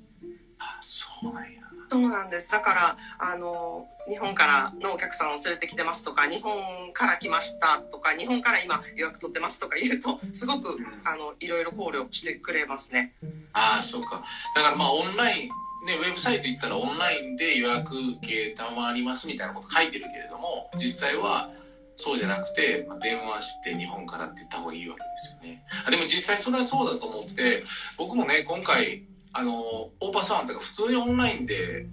[0.59, 1.66] あ、そうなんや。
[1.89, 2.51] そうなんです。
[2.51, 13.15] だから、あの、日本からのお客さんを連れてきてますとか、日本から来ましたとか、日本から今予約取ってますとか言うと、すごくうん、あの、いろいろ考慮してくれますね。
[13.53, 14.25] ああ、そうか。
[14.55, 21.51] だからまあオンライン、ね、ウェブサイト行ったらオンラインで予約系賜りますみたいなこと書いてるけれども、実際は
[21.97, 25.65] そうじゃなくて、まあ、電話して日本からって言った方がいいわけですよね。
[25.87, 27.65] あでも実際それはそうだと思って、
[27.97, 29.03] 僕もね、今回、
[29.39, 31.87] あの、 Opus One が普通にオンラインで、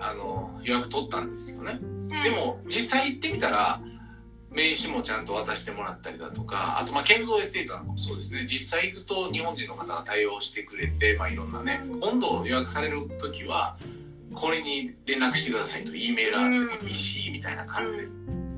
[0.00, 1.80] あの、予約取ったんですよね。
[2.22, 3.80] でも実際行ってみたら
[4.50, 8.46] 名刺もちゃんと渡してもらったりだとかあとまあ Kenzo Estate なんかもそうですね。
[8.46, 13.76] 実際行くと日本人の方が対応してくれて、まあ、いろんなね今度予約される時は
[14.32, 18.02] これに連絡してくださいと E メールあってもいいしみたいな感じで。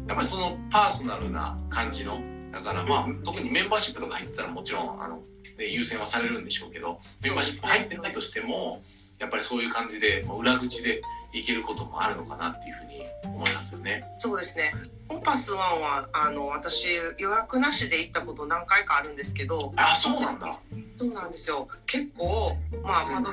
[0.06, 2.20] やっぱりそのパーソナルな感じの。
[2.52, 5.20] だからまあ特にメンバーシップとか入ったらもちろんあの、
[5.58, 8.82] ね、優先はされるんでしょうけどメンバーシップ入ってないとしても
[9.18, 11.00] やっぱりそういう感じでもう裏口で
[11.32, 14.04] いけることもあるのかなっていうふうに思いますよね。
[14.18, 14.72] そうですね。
[15.08, 16.88] コンパスワンは、あの、私、
[17.18, 20.58] 予約なしで行ったこと何回かあるんですけど、あ、そうなんだ。
[20.98, 21.68] そうなんですよ。
[21.86, 23.30] 結構、まあ、うん窓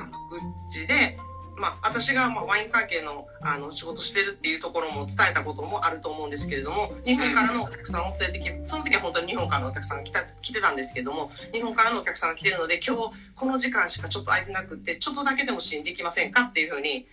[0.68, 1.16] 口で
[1.56, 17.06] まあ、私がまあワイン関係のあの仕事してるっていうところも伝えたこともあると思うんですけれども日本からのお客さんを連れてきその時は本当に日本からのお客さんが来た来てたんですけども日本からのお客さんが来てるので今日この時間しかちょっと空いてなくってちょっとだけでも支援できませんかっていうふうに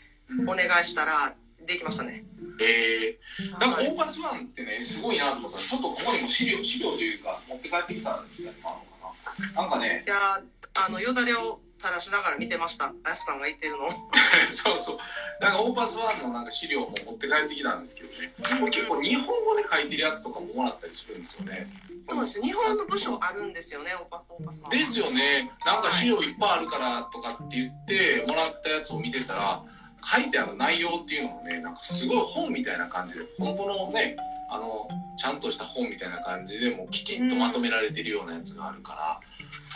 [0.47, 1.33] お願いしたら
[1.65, 2.23] できましたね。
[2.59, 5.57] えー、なんかオーパスワンってねすごいなと思った。
[5.57, 9.61] らちょっとここにも資料資料というか持って帰ってきたやつもあるのか？
[9.61, 10.03] ななんかね。
[10.05, 10.41] いや
[10.73, 12.93] あのよだれを垂らしながら見てました。
[13.03, 13.89] あやすさんが言ってるの。
[14.53, 14.97] そうそう。
[15.41, 18.33] なんかオーパスワンのなんか資料も持って帰ってきたんですけどね。
[18.59, 21.67] これ結構日本語で書いてるやつとかももらったりするんですよね。
[22.09, 25.51] そうです日本の部署あるんですよねオーパオーパスワンですよね。
[25.65, 29.63] なんか資料いっぱいあるからとかって言ってもらったやつを見てたら
[30.03, 34.17] 書いてある内容っていうのもねなんかすごい本みたいな感じで本当のね
[34.49, 39.19] あのちゃんとした本みたいな感じでもうきちんとまとめられてるようなやつがあるから、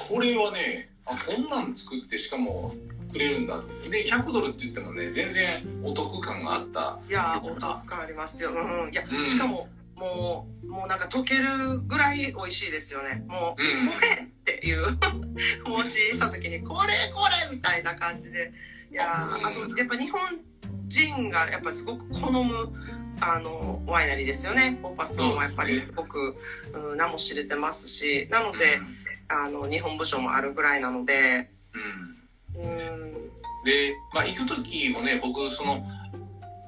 [0.08, 2.76] これはねあこんなん作ってしかも
[3.12, 7.00] くれるんだで100ドルって言ってもね全然お得感があった。
[7.08, 9.26] いやお得感ありますよ、うん、いや、うん。
[9.26, 13.24] しかももうもうなんか溶けるぐらい美味しいですよね。
[13.28, 13.88] もう、うん。
[13.88, 14.98] これっていう。
[15.86, 18.52] 申しした時にこれこれみたいな感じで。
[18.92, 19.48] いやうん。
[19.48, 20.22] あとやっぱ日本
[20.88, 22.74] 人がやっぱすごく好む
[23.22, 24.80] あのワイナリーですよね。
[24.84, 26.36] オーパスさんはやっぱりすごく、
[26.74, 28.28] うん、名も知れてますし。
[28.30, 28.80] なので、
[29.28, 31.50] あの日本部署もあるぐらいなので。
[32.56, 33.16] うん、うんうん
[33.66, 35.84] で、まあ、行く時もね僕その、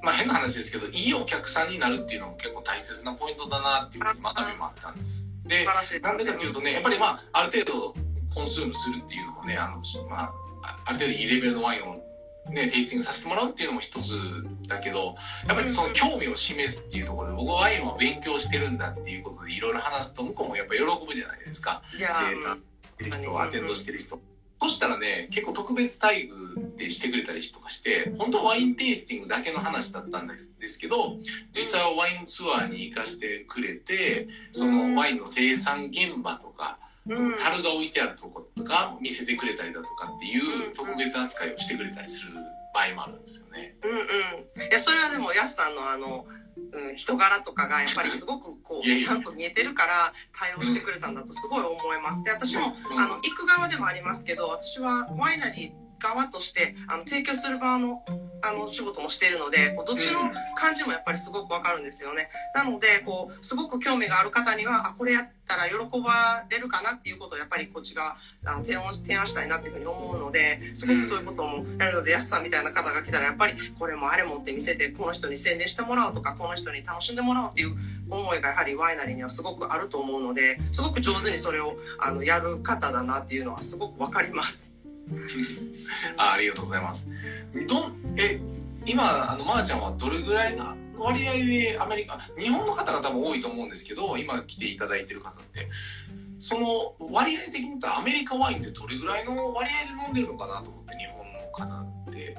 [0.01, 5.19] まあ、変な話ですけどいいお客さんになるっていうのも結構大切なポイントだなっていうふうに学びもあったんです。
[5.21, 5.63] 素で
[6.01, 7.93] なんでかっていうとねやっぱりまあある程度
[8.33, 12.03] コンスームするっていうのもねあの、まあ、あある程度いいレベルのワインを、
[12.49, 14.13] ね、テイスティングさせてもらうっていうのも一つ
[14.67, 15.15] だけど
[15.47, 21.81] やっぱりその興味を示すっていうところで僕はワインを勉強してるんだっていうことでいろいろ話すと向こうもやっぱ喜ぶじゃないですか。
[21.93, 22.61] 生産
[22.99, 24.19] してる人アテンドしてる人。
[24.59, 31.17] そしたらね結構特別待遇でしてくれたりとかして本当はワインテイスティングだけの話だったんですですけど
[31.53, 42.33] 実際はワインツアーに行かせてくれてそのワインの生産現場とか樽が置いてあるとことか見せてくれたりだとかっていう特別扱いをしてくれたりする
[42.73, 43.75] 場合もあるんですよね。
[43.83, 46.25] うんうん、いやそれはでもやすさんのあの、
[46.73, 52.23] うん、人柄とかがやっぱりすごくこうやちゃんと見えてるから対応してくれたんだとすごい思います。
[52.23, 52.99] で私もうん。
[52.99, 58.03] あの行く側でもありますけど私はワイナリー側としてあの提供する側の
[58.41, 60.19] あの仕事もしているのでこうどっちの
[60.55, 62.29] 感じもやっぱりすごくわかるんですよね。
[62.53, 77.75] なのでこうすごく興味がある方にはあこれやったら喜ばれるかなっていうことをやっぱりこっちがあの提案提案したいなっていうふうに思うのですごくそういうこともやるので、やすさんみたいな方が来たらやっぱりこれもあれもって見せてこの人に宣伝してもらおうとかこの人に楽しんでもらおうっていう
[78.09, 84.76] 思いがやはりワイナリーにはすごくあると思うのですごく上手にそれをあのやる方だなっていうのはすごくわかります。
[86.17, 87.09] あありがとうございます。
[87.67, 88.39] どえ
[88.85, 95.67] 今あのまー、ちゃんはどれぐらいの割合でアメリカ日本の方々も多いと思うんですけど今来ていただいてる方って
[96.39, 102.37] その割合的に言ったらアメリカワインってどれぐらいの割合で飲んでるのかなと思って日本の方って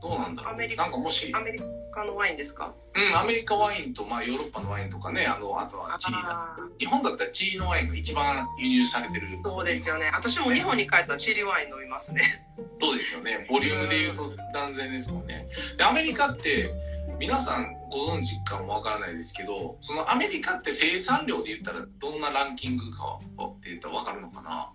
[0.00, 1.32] どうなんだろうアメリカなんかもし。
[1.34, 1.58] アメリ
[1.92, 2.72] カのワインですか？
[2.94, 6.20] うんアメリカワインと、まあ、ヨーロッパのワインとかねあのあとはチリだ。
[6.24, 9.28] あ日本だったらチリのワインが一番輸入されてる。
[9.28, 10.10] ーそうですよね。
[10.14, 12.46] 私も日本に帰ったらチリワイン飲みますね。
[12.80, 13.46] そうですよね。
[13.50, 15.48] ボリュームで言うと断然ですもんね。
[15.76, 16.70] で、アメリカって、
[17.18, 24.70] 皆さんご存知かもわからないですけど、そのアメリカって生産量で言ったらどんなランキングかって言ったらわかるのかな？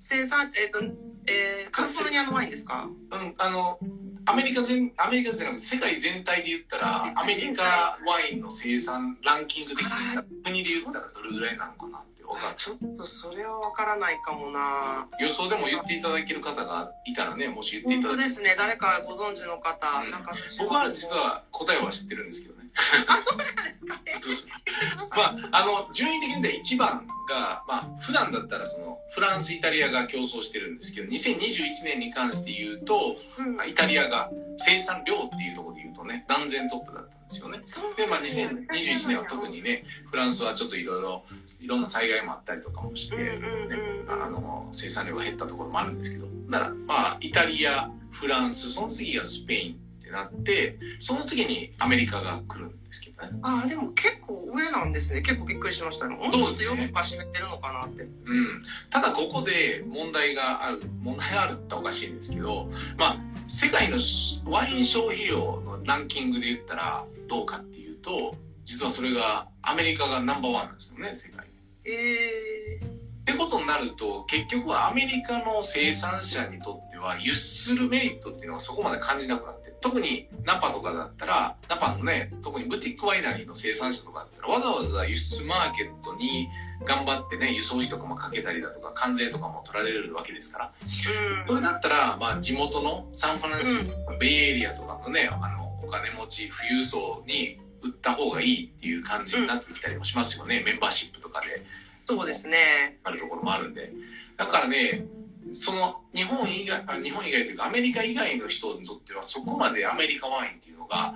[0.00, 0.80] 生産えっ、と、
[1.26, 2.88] えーカリフォルニアのワインですか？
[3.12, 3.78] うん、あの、
[4.24, 12.48] アメリカ全、アメリカじゃなくて世界全体で言ったら、アメリカワインの生産ランキング的に言ったら、国で言ったらどれぐらいなのかなってわかる。
[12.48, 15.06] あちょっとそれはわからないかもな。
[15.20, 18.54] 予想でも言っていただける方がいたらね、もし言ってい本ただけ当ですね。
[18.56, 22.59] 誰かご存知の方、うんなんか私僕は実は答えは知ってるんですけどね。
[23.06, 24.00] あ、そうなんですか。
[24.06, 25.08] え そうです言ってください。
[25.18, 37.60] まあ、あの順位的に言1番が、まあ普段だったらそのフランスイタリアが競争してるんですけど2021年に関して言うとうんイタリアが生産量っていうところで言うとね断然トップだったんですよね。
[37.96, 41.24] でまあ2021年は特にねフランスはちょっといろいろ
[41.60, 53.38] いろんな災害もあったりとかもして、ねうんあの生産量が減ったところもあるんですけどだからまあイタリアフランスその次がスペインってなってその次にアメリカが来るんですけどね。
[53.42, 55.22] あ、でも結構上なんですね。
[55.22, 56.06] 結構びっくりしました。
[56.06, 58.02] もうちょっとヨーロッパ占めてるのかなって。
[58.02, 62.68] うん、ただここで問題がある問題があるっておかしいんですけど
[62.98, 63.18] まあ
[63.48, 71.46] 世界のしワイン消費量のランキングで言ったらどうかっていうと実はそれがアメリカがナンバーワンなんですよね世界
[71.84, 72.89] えで
[73.30, 86.48] ってことになると結局はアメリカの生産者にとっては輸出するメリットっていうのはそこまで感じなくなって特にナパとかだったらナパのね特にブティックワイナリーの生産者とかだったらわざわざ輸出マーケットに
[86.84, 90.72] 頑張ってね輸送費とかもかけたりだとか関税とかも取られるわけですから。
[90.82, 91.48] うん。
[91.48, 101.64] それだったら、まあ、地元のサンフランシスコ、ベイエリアとかのねあのお金持ち富裕層に売った方がいいっていう感じになってきたりもしますよね、メンバーシップとかで。
[102.10, 102.98] そうですね。
[103.04, 103.92] あるところもあるんで。
[104.36, 105.06] だからね、
[105.52, 111.14] その日本以外、あ日本以外というかアメリカ以外の人にとってはそこまでアメリカワインっていうのが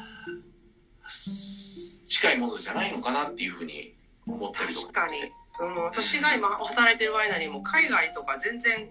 [1.09, 5.33] す近いものじゃないのかなっていうふうに思ったりと確かに。
[5.59, 8.89] うん、私が今働いてるワイナリーも海外とか全然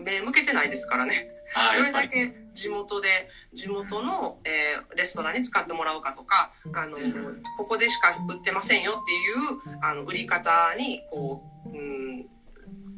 [0.00, 1.28] 目向けてないですからね。
[1.54, 1.84] ど。
[1.84, 3.08] れだけ地元で
[3.52, 12.26] 地元の、えーレストランに使ってもらうかとかあの、うんここでしか売ってませんよっていうあの売り方にこう、うん、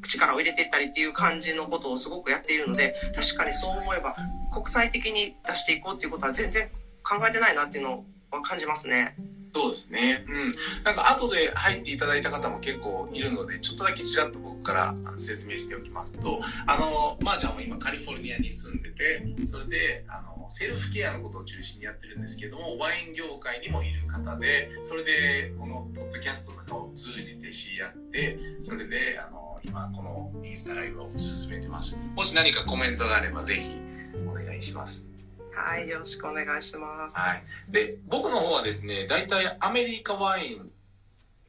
[0.03, 4.17] 力を入れていったりっていう感じのことをすごくやっているので確かにそう思えば
[4.53, 6.69] 国際的に出していこうっていうことは全然
[7.03, 7.99] 考えてないなっていうのは
[8.43, 9.16] 感じますね。
[9.55, 10.24] そうですね。
[10.28, 10.55] うん。
[10.82, 31.97] なんか後で入っていただいた方も結構いるので、ちょっとだけちらっと僕から説明しておきますと、あの、まー、ちゃんは今カリフォルニアに住んでて、それで、あの、セルフケアのことを中心にやってるんですけども、ワイン業界にもいる方で、それで、このポッドキャストとかを通じて知り合って、それで、あの、今このインスタライブを進めてます。
[32.14, 33.80] もし何かコメントがあればぜひ
[34.28, 35.14] お願いします。
[35.55, 37.19] はい、よろしくお願いします。
[37.19, 37.43] はい。
[37.69, 40.71] で、僕の方はですね、大体アメリカワイン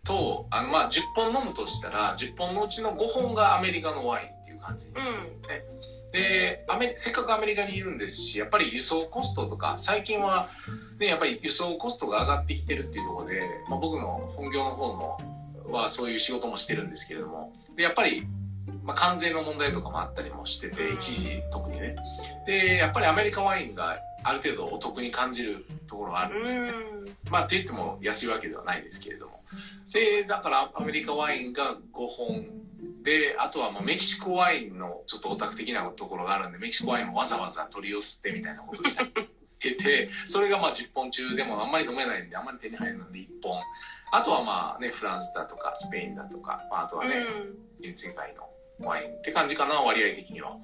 [0.03, 5.65] と、あの、まあ、10本飲むとしたら、10本のうちの5本がアメリカのワインっていう感じにしてるんで、
[6.11, 10.49] でアメリ、せっかくアメリカにいるんですし、やっぱり輸送コストとか、最近は、
[10.97, 15.17] ね、やっぱり輸送コストが上がってきてるっていうところで、まあ、僕の本業の方の
[15.71, 18.23] はそういう仕事もしてるんですけれども、で、やっぱり、
[18.83, 21.95] まあ、関税の問題とかもあったりもしてて、一時特にね。
[22.45, 26.69] で、やっぱりアメリカワインがある程度お得に感じるところがあるんですよね。
[26.69, 26.95] うん
[27.29, 29.41] まあ、って言っても安いわけではないですけれども。
[29.91, 32.47] で、だからアメリカワインが5本
[33.03, 38.95] で、あとはまあメキシコワインのちょっとオタク的なところがあるんで、メキシコワインもわざわざ取り寄せてみたいなことをし
[39.59, 43.61] てて、 それがまあ10本中でもあんまり飲めないんで、あんまり手に入るので1本。
[44.11, 48.49] あとはまあね、フランスだとかスペインだとか、まあ、あとはね、うん世界の
[48.79, 50.57] ワインって感じかな、割合的には。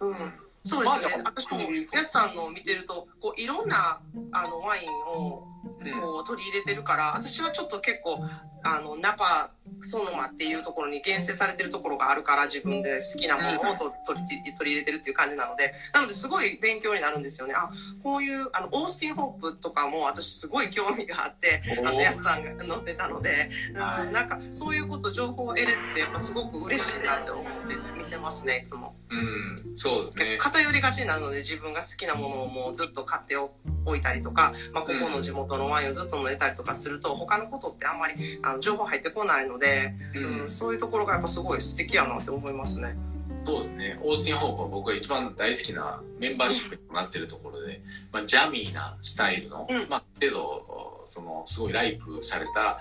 [0.00, 0.32] うん
[0.62, 1.22] そうですね。
[1.24, 1.60] 私も
[1.92, 4.00] やすさんのを見てると、こういろんな
[4.30, 5.48] あのワインを
[5.82, 8.20] うんこう取り入れてるから、私はちょっと結構
[8.62, 9.50] あのナパ
[9.82, 17.54] ソノマっていうところに厳選されてるところがあるから、自分で好きなものをと取り取り入れてるっていう感じなので、なのですごい勉強になるんですよね。
[17.56, 17.70] あ、
[18.02, 28.94] こういうあのオースティンホップとかも私すごい興味があって、あのやすさんが乗ってたので、うんはいなんかそういうこと情報を得れるってやっぱすごく嬉しいなって思って見てますね、いつも。
[29.10, 30.38] うん、そうですね。
[30.38, 42.96] 偏りがちになるので自分が好きなものをもうずっと買っておいたりとか、まあ、ここの地元のワインをずっと飲んでたりとかすると他のことってあんまりあの情報入ってこないので、ううんん、そういうところがやっぱすごい素敵やなって思いますね。
[43.44, 43.98] そうですね。
[44.02, 47.80] Austin Hope は僕が一番大好きなメンバーシップになってるところで、
[48.12, 52.78] まあ、 jammy なスタイルの、うんまあ、程度、その、すごい ripe された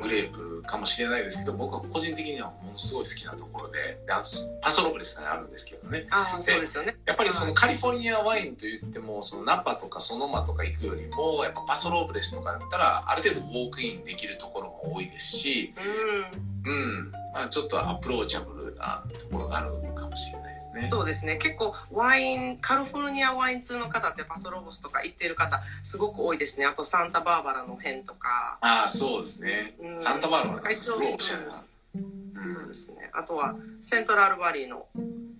[0.00, 3.98] グレープかもしれないですけど、僕は個人的にはものすごい好きなところで、で
[4.62, 6.06] Paso Robles があるんですけどね。
[6.10, 6.96] ああそうですよね。
[7.04, 20.88] やっぱりそのカリフォルニアワインといっても、そのナパとかソノマとか行くよりも、やっぱ Paso Robles とかだったら、ある程度 walk-in できるところも多いですし、うんうん、まあ、ちょっと approachable なところがあるかもしれないですね。
[20.90, 29.74] そうですね結構ワインカリフォルニアワイン通の方ってパソロボスとか行ってる方すごく多いですねあとサンタバーバラの辺とか、ああ、そうですね。
[29.80, 31.62] うんサンタバーバラのすごいおしゃれな。
[31.94, 31.98] う
[32.34, 32.74] そうんで。
[32.74, 34.86] すねあとはセントラルバリーの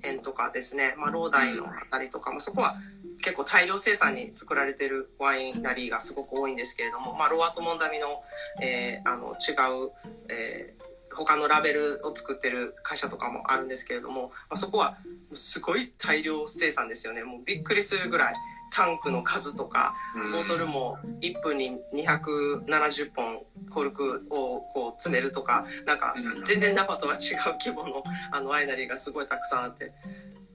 [0.02, 2.76] 辺とかですね、まあ、ローダイのあたりとかもそこは
[3.20, 8.22] 結構大量生産に作られてるワイナリーがすごく多いんですけれども、まあ、ロアトモンダミの,、
[8.62, 9.52] えーあの違
[9.86, 9.90] う、
[10.28, 10.77] えー
[11.18, 14.98] 他のラベルを作ってる会社とかもあるんですけれども、まあ、そこは
[15.34, 17.24] すごい大量生産ですよね。
[17.24, 18.34] もうびっくりするぐらい
[18.70, 20.32] タンクの数とかうん。
[20.32, 26.44] ボトルも1分に270本コルクをこう詰めるとかなんかうん。
[26.44, 27.18] 全然生とは違う
[27.58, 29.92] 規模のあのワイナリーがすごいたくさんあって。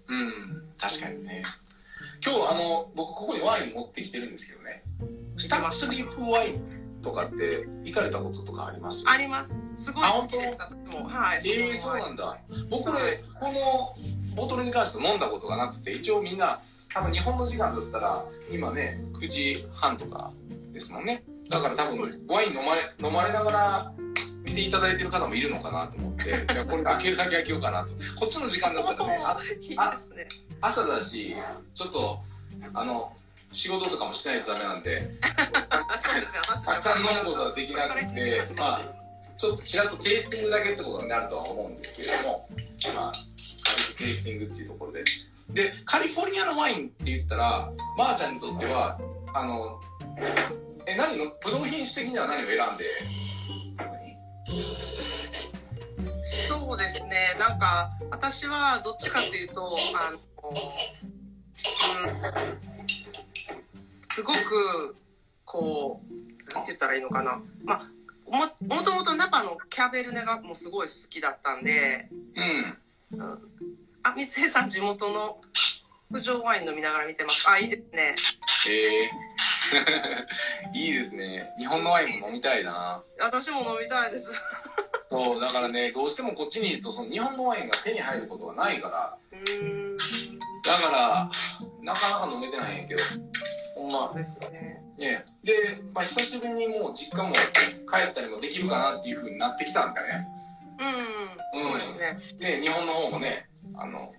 [0.07, 1.43] うん、確かにね。
[2.25, 4.83] 今日、あの、僕ここにワイン持ってきてるんですけどね。
[5.37, 6.72] スタックスリープワイン
[7.03, 9.03] とかって行かれたこととかあります？
[9.05, 12.37] ありますすごい好きではいええそうなんだ。
[12.69, 13.95] 僕これ、この
[14.35, 16.59] ボトルに関して飲んだことがなくて、一応みんな、
[16.93, 20.31] 多分日本の時間だったら、今ね、9時半とか
[20.71, 21.23] ですもんね。
[21.49, 23.93] だから多分、ワイン飲まれ、飲まれながら、
[24.43, 27.91] 見ていただいてる方もいるのかなと思って、いやこれ開けるだけ開けようかなと。
[28.19, 29.37] こっちの時間だったらね、あ
[30.15, 30.27] ね。
[30.61, 31.35] 朝だし、
[31.73, 32.19] ちょっと、
[32.73, 33.13] あの、
[33.53, 35.35] 仕事とかもしないとダメなんで、た
[36.75, 38.81] くさん飲むことはできなくてまあ、
[39.37, 42.49] ちょっとちらっとテイスティングだけってことになるとは思うんですけれども、
[42.95, 43.13] まあ、
[43.63, 45.03] 軽くテイスティングっていうところで。
[45.49, 48.97] で、カリフォルニアのワインって言ったら、まー、ちゃんにとっては、
[49.33, 49.81] あの、
[50.85, 52.85] え、何の、ブドウ品種的には何を選んで、
[56.47, 57.35] そうですね。
[57.39, 60.19] なんか私はどっちかっていうとあの、う
[62.69, 62.72] ん、
[64.13, 64.95] すごく
[65.43, 67.41] こうなんて言ったらいいのかな。
[67.63, 67.89] まあ
[68.29, 68.45] も
[68.75, 72.77] もともとナパのキャベルネがもうすごい好きだったんで、うん。
[74.03, 75.41] あ三江さん地元の
[76.11, 77.43] 九条ワイン飲みながら見てます。
[77.49, 78.15] あいいですね。
[78.69, 81.51] えー、 いいですね。
[81.57, 83.01] 日本のワインも飲みたいな。
[83.19, 84.31] 私も飲みたいです。
[85.09, 89.97] そう、だからね、どうしてもこっちにいると、その日本のワインが手に入ることがないから、うーん。
[90.63, 91.31] だから、
[91.81, 93.01] なかなか飲めてないんやけど、
[93.75, 94.81] ほんまですね。
[94.97, 95.25] ね。
[95.43, 97.39] で、まあ、久しぶりにもう実家も帰
[98.09, 100.27] ったりもできるかなっていう風になってきたんだね。
[101.53, 101.63] うん。
[101.63, 102.19] そうですね。
[102.39, 104.13] で、日本の方もね、あの、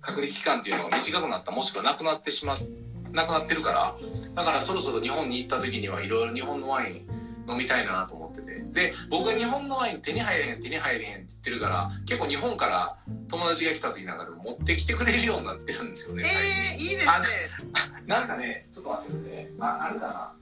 [0.00, 2.58] 隔離期間っていうのが短くなった、もしくはなくなってしま、
[3.12, 3.94] なくなってるから、
[4.34, 8.90] だからそろそろ日本に行った時にはいろいろ日本のワイン飲みたいなと思ってて。
[8.90, 12.96] で、僕が日本のワイン手に入れへん、手に入れへんって言ってるから、結構日本から
[13.28, 17.12] 友達が来た時なんかでも持ってきてくれるようになってるんですよね、最えー、いいですね。
[17.58, 18.06] 近。
[18.06, 19.50] なんかね、ちょっと待ってくれね。
[19.60, 20.32] あ、あるかな。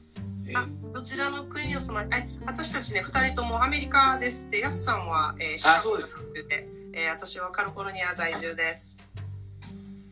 [0.49, 8.97] えあどちらの国にお住まいえ私たちね2人ともアメリカですってヤスさんは、えー、あそうですで、えー私はカリフォルニア在住です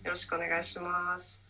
[0.05, 1.46] よろしくお願いします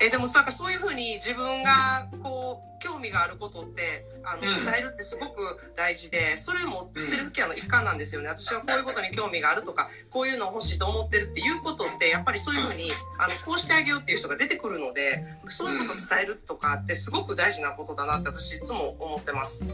[0.00, 19.64] えーでもなんかそういうふうに自分がこう興味があることってあの、うん伝えるってすごく大事でそれもセルフケアの一環なんですよね、私はこういうことに興味があるとかこういうの欲しいと思ってるっていうことってやっぱりそういうふうにあのこうしてあげようっていう人が出てくるのでそういうことを伝えるとかってすごく大事なことだなって私いつも思ってます。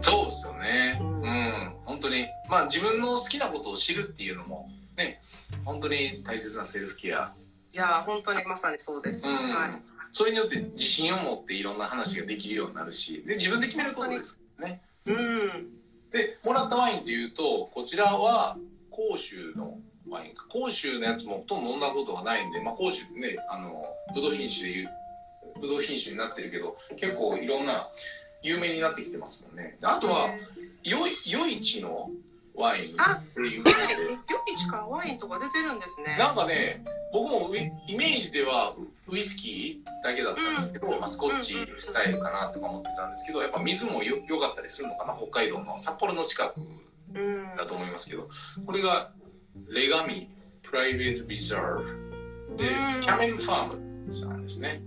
[0.00, 0.98] そうですよね。
[1.00, 2.26] ううんん、本当に。
[2.48, 5.20] まあ自分の好きなことを知るっていうのも、ね、
[5.64, 7.32] 本当に大切なセルフケア。
[7.76, 9.26] いやー本当にまさにそうです。
[9.26, 9.34] うん。
[9.34, 9.82] はい。
[10.10, 14.80] それによって自信を持っていろんな話ができるようになるし、で、自分で決めることですね。
[15.04, 15.68] うん。
[16.10, 18.56] で、もらったワインで言うと、こちらは、
[18.90, 20.46] 甲州のワインか。
[20.48, 27.90] 甲州のやつもほとんど飲んだことがないんで、まあ甲州ってね、あの、ブドウ品種で言う、ブドウ品種になってるけど、結構いろんな
[28.40, 29.76] 有名になってきてますもんね。
[29.82, 30.30] であとは、
[30.82, 32.10] よい、よいちの
[32.56, 36.16] ワインあっていうえことで、夜市からワインとか出てるんですね。
[36.18, 36.82] なんかね、
[37.12, 38.74] 僕もウイイメージでは
[39.08, 46.60] ウウイスキーだけだったんですけど、まあ、スコッチスタイルかなとか思ってたんですけど、やっぱ水もよ良かったりするのかな、北海道の札幌の近く
[47.14, 47.56] うん。
[47.56, 48.28] だと思いますけど、
[48.64, 49.12] これが
[49.68, 50.28] レガミ
[50.62, 52.06] プライベートリザーブ
[52.56, 54.82] でうん、キャメルファームさんですね。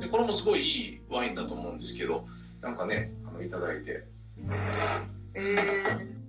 [0.00, 2.26] で、これもすごいいいワインだと思うんですけど、
[2.60, 4.04] なんかね、あの、いただいて、
[5.34, 6.19] えー、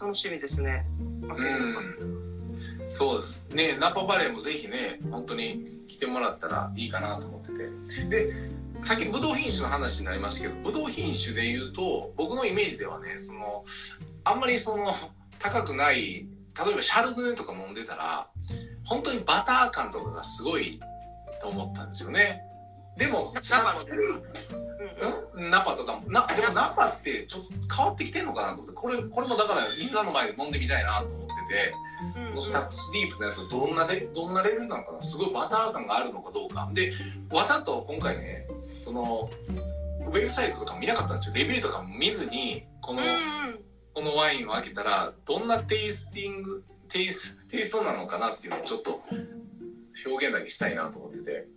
[0.00, 0.86] 楽しみですね。
[0.98, 2.30] うん。
[2.92, 3.54] そうです。
[3.54, 8.04] ねナパバレーもぜひね本当に来てもらったらいいかなと思ってて。
[8.08, 8.50] で
[8.82, 13.64] さっきブドウ品種の話になりましたけどブドウ品種で言うと僕のイメージではねその
[14.24, 14.94] あんまりその
[15.38, 16.26] 高くない
[16.64, 18.28] 例えばシャルドネとか飲んでたら
[18.84, 20.80] 本当にバター感とかがすごい
[21.40, 22.42] と思ったんですよね。
[22.96, 23.32] でも
[25.48, 26.10] ナパとかも。
[26.10, 28.72] なでもナパってちょっと変わってきてんのかなと思って。
[28.72, 31.74] これこれもだからみんなの前で飲んでみたいなと思ってて。
[32.16, 32.30] うんうん。
[32.30, 35.02] このスタックスリープのやつどんなレどんなレベルなのかな？
[35.02, 36.70] すごいバター感があるのかどうか。
[36.72, 36.92] で
[37.30, 38.46] わざと今回ね
[38.80, 39.28] その
[40.06, 41.34] ウェブサイトとかも見なかったんですよ。
[41.34, 43.60] レビューとかも見ずにこの、うん。
[43.92, 49.02] このワインを開けたらどんなテイスティングテイステイストなのかなっていうのをちょっと
[50.06, 51.48] 表現だけしたいなと思ってて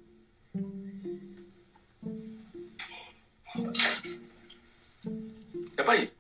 [5.77, 6.11] やっぱり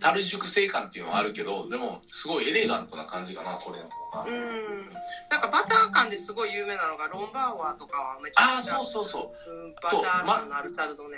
[0.00, 4.24] 樽熟成感っていうのはあるけどでもすごいエレガントな感じかなこれの方が。
[4.24, 4.88] うん。
[5.30, 11.16] なんかバター感ですごい有名なのが Rombauer とかはめちああゃくちゃそうそうそううんバター感のあるシャルドネ。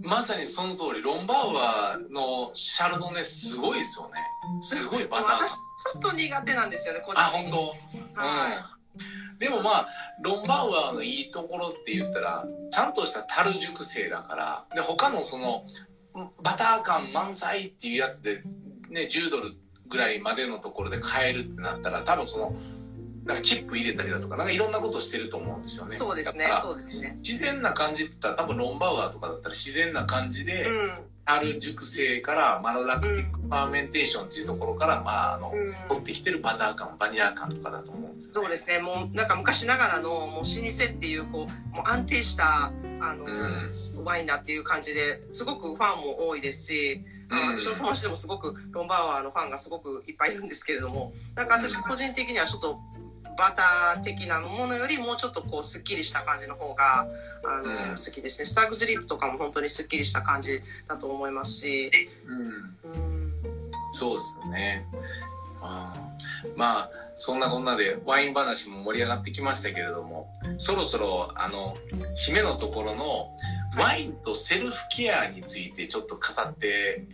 [0.00, 4.14] まさにその通りロンバーワーのシャルドネすごいですよね
[4.62, 7.50] すごいバター感私ちょっと苦手なんですよね個人あ的に。
[7.50, 7.74] 本
[8.16, 8.20] 当？
[8.22, 9.88] はうんでもまあ
[10.20, 15.64] ロンバーワーのいいところって言ったらちゃんとした樽熟成だからで他のその
[16.40, 18.42] バター感満載っていうやつで、
[18.88, 19.56] ね、10ドル
[19.88, 22.54] ぐらいまでのところで買えるってなったら多分その
[23.24, 27.18] なんかチップ入れたりだとかなんかいろんなことしてると思うんですよねそうですねそうですね。
[27.22, 30.98] 自然な感じって言ったら多分ロンバーワーとかだったら自然な感じで、うん。
[31.24, 35.74] 樽熟成から malolactic fermentation っていうところから、まあ、あの、うん。
[35.88, 38.78] 取ってきてるバター感、バニラ感とかだと思うんですよ、そうですね。
[38.80, 40.42] もうなんか昔ながらのもう老舗っ
[40.96, 44.04] ていうこうもう安定したあの、うん。
[44.04, 52.80] ワインだっていう感じですごくファンも多いですし、私の友達でもすごく Rombauer のファンがすごくいっぱいいるんですけれどもなんか私個人的にはちょっと
[53.36, 57.06] バター的なものよりもうちょっとこうすっきりした感じの方が
[57.44, 61.90] あの、うん好きですねスタッグズリップとかも本当にすっきりした感じだと思いますし、
[62.26, 62.38] うん。
[62.38, 63.34] うん、
[63.92, 64.86] そうですよね。
[65.60, 66.02] あー
[66.56, 70.28] まあ、そんなこんなでワイン話も盛り上がってきましたけれども、
[70.58, 71.74] そろそろ、あの、
[72.16, 73.30] 締めのところの、
[73.76, 77.04] ワインとセルフケアについてちょっと語って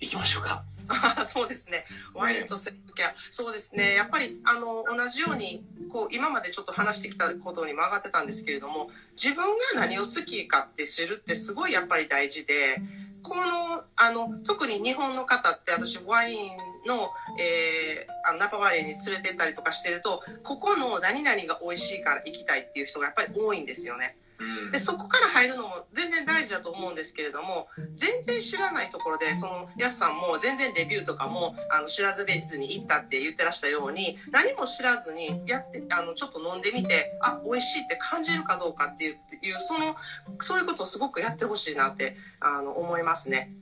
[0.00, 0.64] いきましょうか。
[0.88, 1.84] あ そうですね。
[2.12, 3.94] ワインとセルフケア、そうですね。
[3.94, 12.80] やっぱりあの同じようにこう今までちょっと話してきたことにも上がってたんですけれども、自分が何を好きかって知るってすごいやっぱり大事で、
[13.22, 16.56] このあの特に日本の方って私ワイン
[16.86, 24.16] の,、えー、あのナパバレーに連れてったりとかしてると、ここの何々が美味しいから行きたいっていう人がやっぱり多いんですよね。
[24.64, 39.96] うんでそこから入るのも全然大事だと思うんですけれども全然知らないところでそのやすさんも全然レビューとかもあの知らず別に行ったって言ってらしたように何も知らずにやってあのちょっと飲んでみてあ美味しいって感じるかどうかっていうっていうその
[40.40, 43.52] そういうことをすごくやってほしいなってあの思いますね。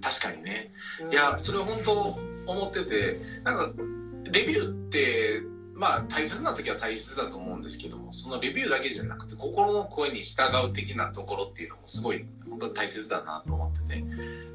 [0.00, 0.72] 確かにね。
[1.00, 3.82] うんいや、それは本当思ってて、なんか、
[4.30, 5.42] レビューって、
[5.82, 14.04] まあ大切な時は大切だと思うんですけども、そのレビューだけじゃなくて、心の声に従う的なところっていうのもすごい、本当に大切だなと思ってて、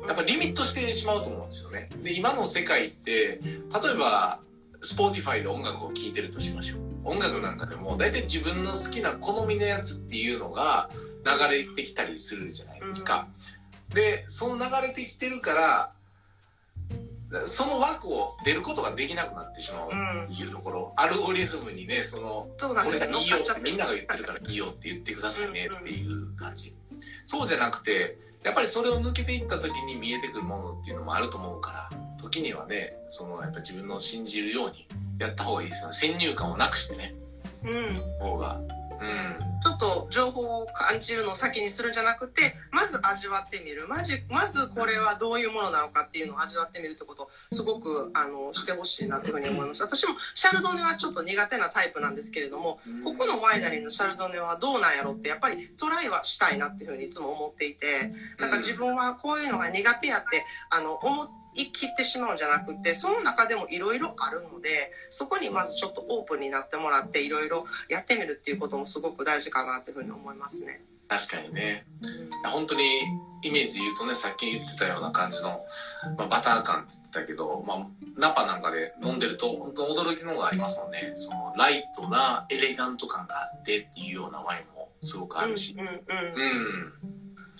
[0.08, 1.90] やっぱリミットしてしまうと思うんですよね。
[2.02, 4.40] で、今の世界って、例えば、
[4.82, 6.80] Spotify で音楽を聴いてるとしましょう。
[7.04, 10.90] 音楽なんかでも、大体自分の好きな好みのやつっていうのが
[11.26, 13.28] 流れてきたりするじゃないですか。
[13.90, 15.92] で、その流れてきてるから、
[17.46, 19.88] その枠を出ることができなくなってしまう
[20.26, 26.74] っていうところ、アルゴリズムにね、その、そうなんでいいよみんなが言ってるからいいよって言ってくださいねっていう感じ。
[27.26, 31.90] そうじゃなくて、やっぱりそれを抜けていった時に見えてくるものっていうのもあると思うから、
[32.22, 34.88] 時にはね、そのやっぱ自分の信じるように
[35.20, 35.94] やった方がいいですよね。
[35.94, 37.14] 先入観をなくしてね、
[37.64, 38.02] うん。
[38.20, 38.62] 方が。
[39.02, 39.48] うん。
[39.60, 43.88] ちょっと情報を感じるのを先にするんじゃなくてまず味わってみる。
[43.88, 49.82] まじまずこれはどういうものなのかっていうのを味わってみるってことをすごくあのしてほしいなというふうに思います。
[49.82, 70.82] 私もシャルドネはちょっと苦手なタイプなんですけれどもここのワイナリーのシャルドネはどうなんやろってやっぱりトライはしたいなっていうふうにいつも思っていてなんか自分はこういうのが苦手やってあの思い切ってしまうんじゃなくてその中でもいろいろあるのでそこにまずちょっとオープンになってもらっていろいろやってみるっていうこともすごく大事かなっていうふうに思いますね。
[71.08, 71.86] 確かにね。
[72.44, 73.02] 本当に
[73.42, 75.60] イメージで言うとね、さっき言ってたような感じの、
[76.18, 77.88] まあ、バター感って言ってたけど、まあ、
[78.18, 81.14] ナパなんかで飲んでると、本当驚きのがありますもんね。
[81.16, 85.76] その、ライトなエレガント感があってっていうようなワインもすごくあるし。
[85.78, 86.94] うんうんうんうん。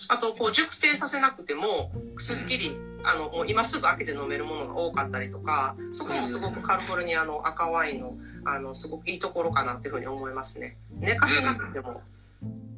[0.08, 12.02] あとこう熟成させなくてもすっきり、あのもう今すぐ開けて飲めるものが多かったりとかそこもすごくカリフォルニアの赤ワインのあのすごくいいところかなっていうふうに思いますね寝かせなくても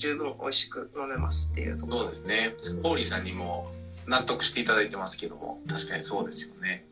[0.01, 2.55] 十分美味しく飲めますっていうところそうですね。
[2.83, 3.71] ホーリーさんにも
[4.07, 6.85] 納得していただいてますけども、確かにそうですよね。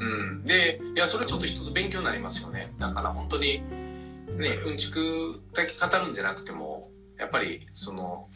[0.00, 0.44] うん。
[0.44, 2.72] で、いや、それちょっと一つ勉強になりますよね。
[2.78, 3.62] だから本当に、
[4.36, 8.26] ね、うんちくだけ語るんじゃなくても、やっぱり、その、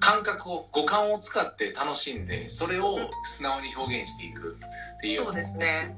[0.00, 4.58] 感覚を、五感を使って楽しんで、それを素直に表現していく
[4.96, 5.96] っていうそうですね。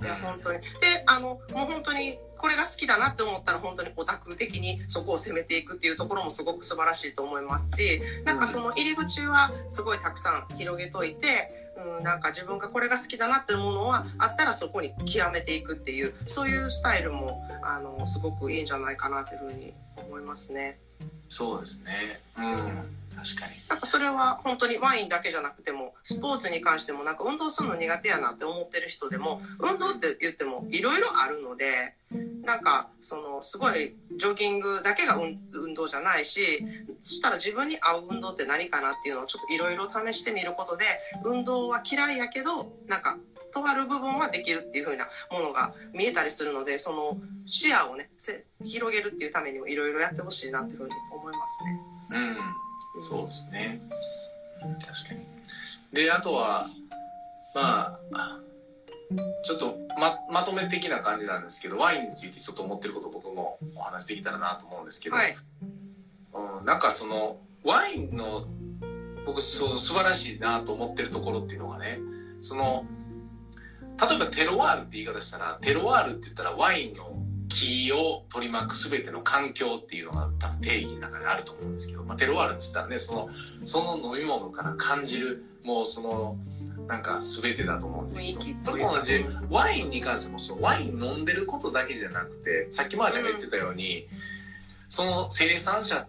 [0.00, 0.58] いや本当に。
[0.60, 0.66] で
[1.06, 20.80] あのもう本当にこれが好きだなって思ったら本当にオタク的にそこを攻めていくっていうところもすごく素晴らしいと思いますしなんかその入り口はすごいたくさん広げといて、うん、なんか自分がこれが好きだなっていうものはあったらそこに極めていくっていうそういうスタイルもあのすごくいいんじゃないかなというふうに思いますね。
[21.28, 22.20] そうですね。
[22.36, 22.94] うん。
[23.24, 23.54] 確かに。
[23.68, 31.94] なんかそれは本当にワインだけじゃなくてもスポーツに関してもなんか運動するの苦手やなって思ってる人でも運動って言ってもいろいろあるので
[32.44, 36.62] なんかそのすごいジョギングだけが運動じゃないし
[37.00, 40.84] そしたら自分に合う運動って何かなっていうのをちょっといろいろ試してみることで
[41.24, 43.16] 運動は嫌いやけどなんか
[43.54, 51.80] とある部分はできるっていう風なものが見えたりするのでその視野をねせ広げるっていうためにもいろいろやってほしいなっていう風に思いますね。
[52.10, 53.02] うん。
[53.02, 53.80] そうですね。
[54.60, 55.26] 確かに。
[55.92, 56.68] で、あとは、
[57.54, 58.40] まあ、
[59.44, 65.36] ちょっとままとめ的な感じなんですけど、ワインについてちょっと思ってること僕もお話できたらなと思うんですけど、はい
[66.32, 68.46] うん、なんかその、ワインの
[69.24, 71.98] 僕そう素晴らしいなと思ってるところっていうのがね
[72.40, 72.84] その
[74.00, 77.14] 例えばテロワールって言い方したらテロワールって言ったらワインの
[77.48, 83.28] 木を取り巻く全ての環境っていうのが多分定義の中であると思うんですけど、まあ、テロワールって言ったらねその
[83.64, 86.36] その飲み物から感じるもうその
[86.86, 94.06] なんか全てだと思うんですけどと同じワインに関してもそうワイン飲んでることだけじゃなくてさっきマーちゃんが言ってたように、
[94.90, 96.06] その生産者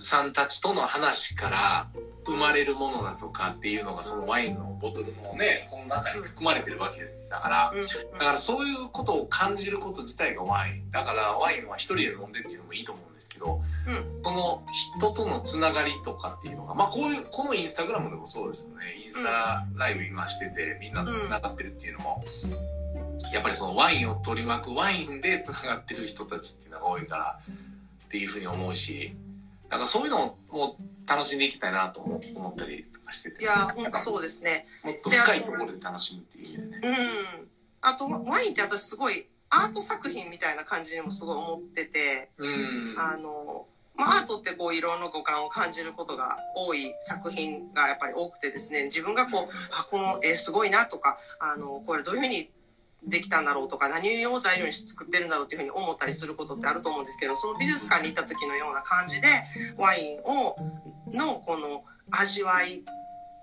[0.00, 1.88] さんたちとの話から
[2.26, 7.72] 生まれるものだとかっていうのがそのワインのボトルのねこの中に含まれてるわけだから
[8.12, 10.90] だからそういうことを感じること自体がワイン。
[10.90, 14.62] だからワインは一人で飲んでっていうのもいいと思うんですけど、うん、その
[14.98, 19.02] 人とのつながりとかっていうのがまあこういうこのインスタグラムでもそうですよね。
[19.04, 22.24] インスタライブ今しててみんなとつながってるっていうのも。
[23.32, 27.38] やっぱりそのワインを取り巻くワインでつながってる人たちっていうのが多いから
[28.06, 29.14] っていうふうに思うし
[29.70, 32.16] なんかそういうのを楽しんでいきたいなと思
[32.50, 33.42] ったりとかしてて。
[33.42, 34.66] いや、本当そうですね。
[34.82, 36.88] もっと深いところで楽しむっていう意味でね。
[36.88, 37.48] うん。
[37.82, 43.66] あと、ワインって私すごいアート作品みたいな感じにもすごい思ってて、うん、あの、
[43.98, 52.48] まあ、アートってこういろんな五感を感じることが多い作品がやっぱり多くてですね自分がこうあこの絵すごいなとかあのこれどういうふうに
[53.06, 59.28] できたんだろうとか何を材料に作ってるんだろうっていうふうに思ったりすることってあると思うんですけどその美術館に行った時のような感じで
[59.76, 60.56] ワインを
[61.12, 62.82] のこの味わい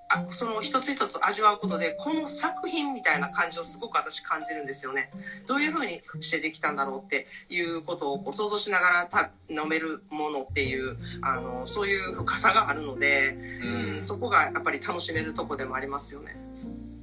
[0.08, 5.10] あその一つ一つ味わうことでこの作品みたいな感じをすごく私感じるんですよね。
[5.47, 13.30] どういうふうにしてできたんだろうっていうことをこう想像しながらた飲めるものっていうあのそういう深さがあるので、
[13.64, 16.38] うん、そこがやっぱり楽しめるとこでもありますよね。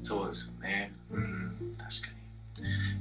[0.05, 0.93] そうですよね。
[1.11, 2.22] うん、確かに。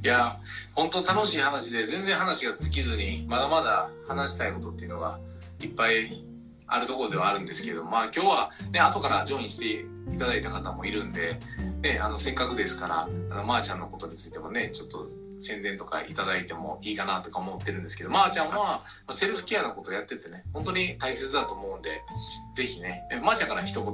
[0.04, 0.40] いや、
[0.74, 5.20] 本当楽しい話で、全然話が尽きずに、まだまだ話したいことっていうのが
[5.62, 6.24] いっぱい
[6.68, 11.38] あるところではあるんですけど、まあ今日はね、後からジョインしていただいた方もいるんで、
[11.82, 15.08] ね、あの、せっかくですから、あの、まー、ちゃんのことについてもね、ちょっと
[15.40, 22.02] 宣伝とかいただいてもいいかなとか思ってるんですけど、まー、ちゃんはセルフケアのことをやっててね、本当に大切だと思うんで、
[22.56, 23.94] ぜひね、まー、ちゃんから一言。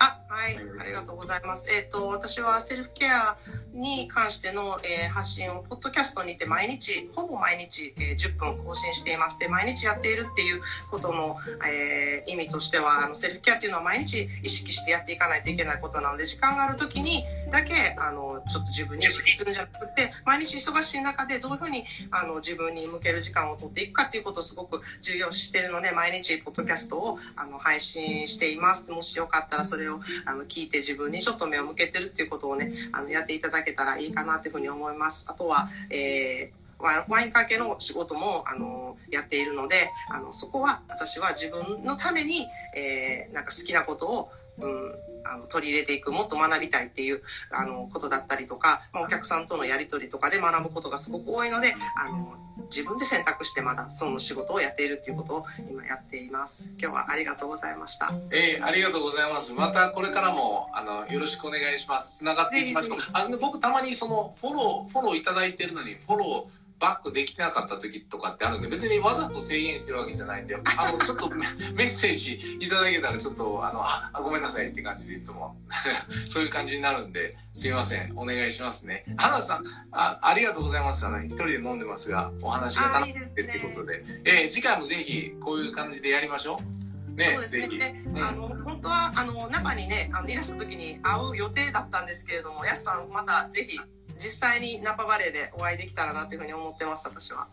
[0.00, 1.66] あ、はい、ありがとうございます。
[1.70, 3.38] えっ、ー、と、私はセルフケア
[3.72, 9.38] に関しての、えー、発信を、ポッドキャストにて毎日、ほぼ毎日、えー、10分更新しています。
[9.38, 10.60] で、毎日やっているっていう
[10.90, 28.90] ことの、えー、意味としては、あの、セルフケアっていうのは毎日意識してやっていかないといけないことなので、時間がある時にだけ、あの、ちょっと自分に意識するんじゃなくて、毎日忙しい中でどういうふうに、あの、自分に向ける時間を取っていくかっていうことをすごく重要視しているので、毎日、ポッドキャストを、あの、配信しています。
[28.90, 35.24] もしよかったらそれを、あの、聞いて自分にちょっと目を向けてるっていうことをね、あの、やっていただけたらいいかなっていうふうに思います。
[35.28, 42.46] あとは、えーワイン関係の仕事も、あの、やっているので、あの、そこは私は自分のために、
[42.76, 44.94] えー、なんか好きなことを、うん、
[45.32, 52.36] あの取り入れていくもっと学びたいっていうあのことだったりとか、まあ、お客さんとのやり取りとかで学ぶことがすごく多いのであの
[52.70, 56.74] 自分で選択してまだその仕事をやっているっていうことを今やっています。
[56.78, 58.12] 今日はありがとうございました。
[58.30, 59.52] えー、ありがとうございます。
[59.52, 62.18] またこれからもあのよろしくお願いします。
[62.18, 62.98] つながっていきましょう。
[63.12, 71.46] あの僕たまにそのフォローフォローいただいてるのにフォローバックできなかった時とかってあるんで別にわざと制限してるわけじゃないんで あのちょっとメ
[71.84, 75.56] ッセージいただけたらちょっとあのあごめんなさいって感じでいつも。
[76.28, 78.12] そういう感じになるんですいません。
[78.16, 79.04] お願いしますね。
[79.16, 81.04] 花さんあありがとうございます。
[81.06, 83.98] あの一人で飲んでますがお話が楽しくてっていうことで。
[83.98, 86.78] で、ね、えー、次回もぜひこういう感じでやりましょう。
[87.18, 88.04] ね、そうですね。
[88.06, 93.78] うん、あの本当はあの中にねあのいらした時に会う予定だったんですけれども、やすさんまたぜひ
[94.18, 97.46] 実際にナパバレーでお会いできたらなっていうふうに思ってます私は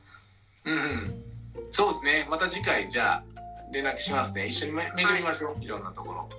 [0.66, 1.24] うんうん
[1.72, 3.24] そうですねまた次回じゃあ
[3.72, 6.30] 連絡しますね一緒に巡りましょう、はい、いろんなところ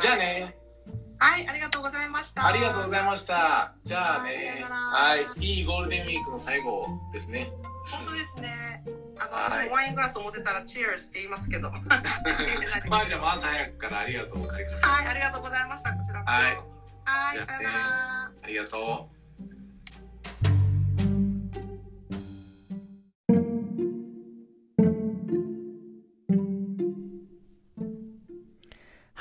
[0.00, 0.56] じゃあね
[1.18, 2.46] はい、ありがとうございました。
[2.46, 3.72] ありがとうございました。
[3.84, 7.50] じゃあね、はい、いいゴールデンウィークの最後ですね。
[7.90, 8.84] 本当ですね。
[9.18, 11.70] あの、はい、ワイングラスを持ってたら、チェアーズって言いますけど。
[12.88, 14.46] まあ、じゃあ、朝早くからありがとう。
[14.46, 15.92] はい、ありがとうございました。
[15.92, 16.32] こちらこそ。
[16.32, 16.75] はい。
[17.06, 18.32] はい、さよなら。
[18.42, 19.08] ありがと
[20.52, 20.55] う。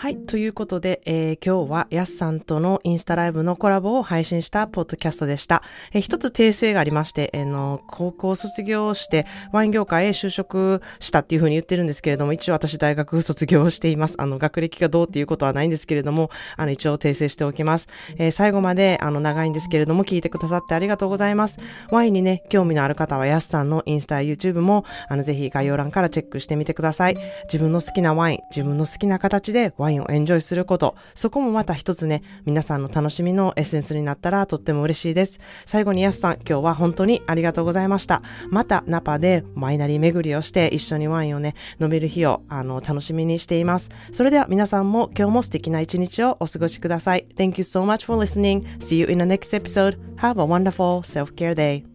[0.06, 0.18] はい。
[0.18, 5.64] ということで、えー、今日はやすさんとのインスタライブのコラボを配信したポッドキャストでした。
[5.93, 14.14] えー、一つ訂正がありまして、えー、の、高校卒業してワイン業界へ就職したっていうふうに言ってるんですけれども、一応私大学卒業しています。
[14.20, 17.88] あの、学歴がどうっていうことはないんですけれども、あの、一応訂正しておきます。
[18.20, 21.58] えー、最後まで、あの、長いんですけれども、聞いてくださってありがとうございます。
[21.89, 27.18] ワインにね、興味のある方はやすさんのインスタ、YouTube も、あの、ぜひ概要欄からチェックしてみてください。
[27.45, 35.39] 自分の好きなワイン、自分の好きな形でワインインをエンジョイすること、そこもまた一つね、皆さんの楽しみのエッセンスになったらとっても嬉しいです。
[35.66, 38.22] 最後にヤスさん、今日は本当にありがとうございました。
[38.50, 43.89] またナパでワイナリー巡りをして一緒にワインをね、飲める日をあの楽しみにしています。
[44.12, 47.26] それでは皆さんも今日も素敵な一日をお過ごしください。
[47.36, 48.64] Thank you so much for listening.
[48.80, 49.98] See you in the next episode.
[50.18, 51.95] Have a wonderful self-care day.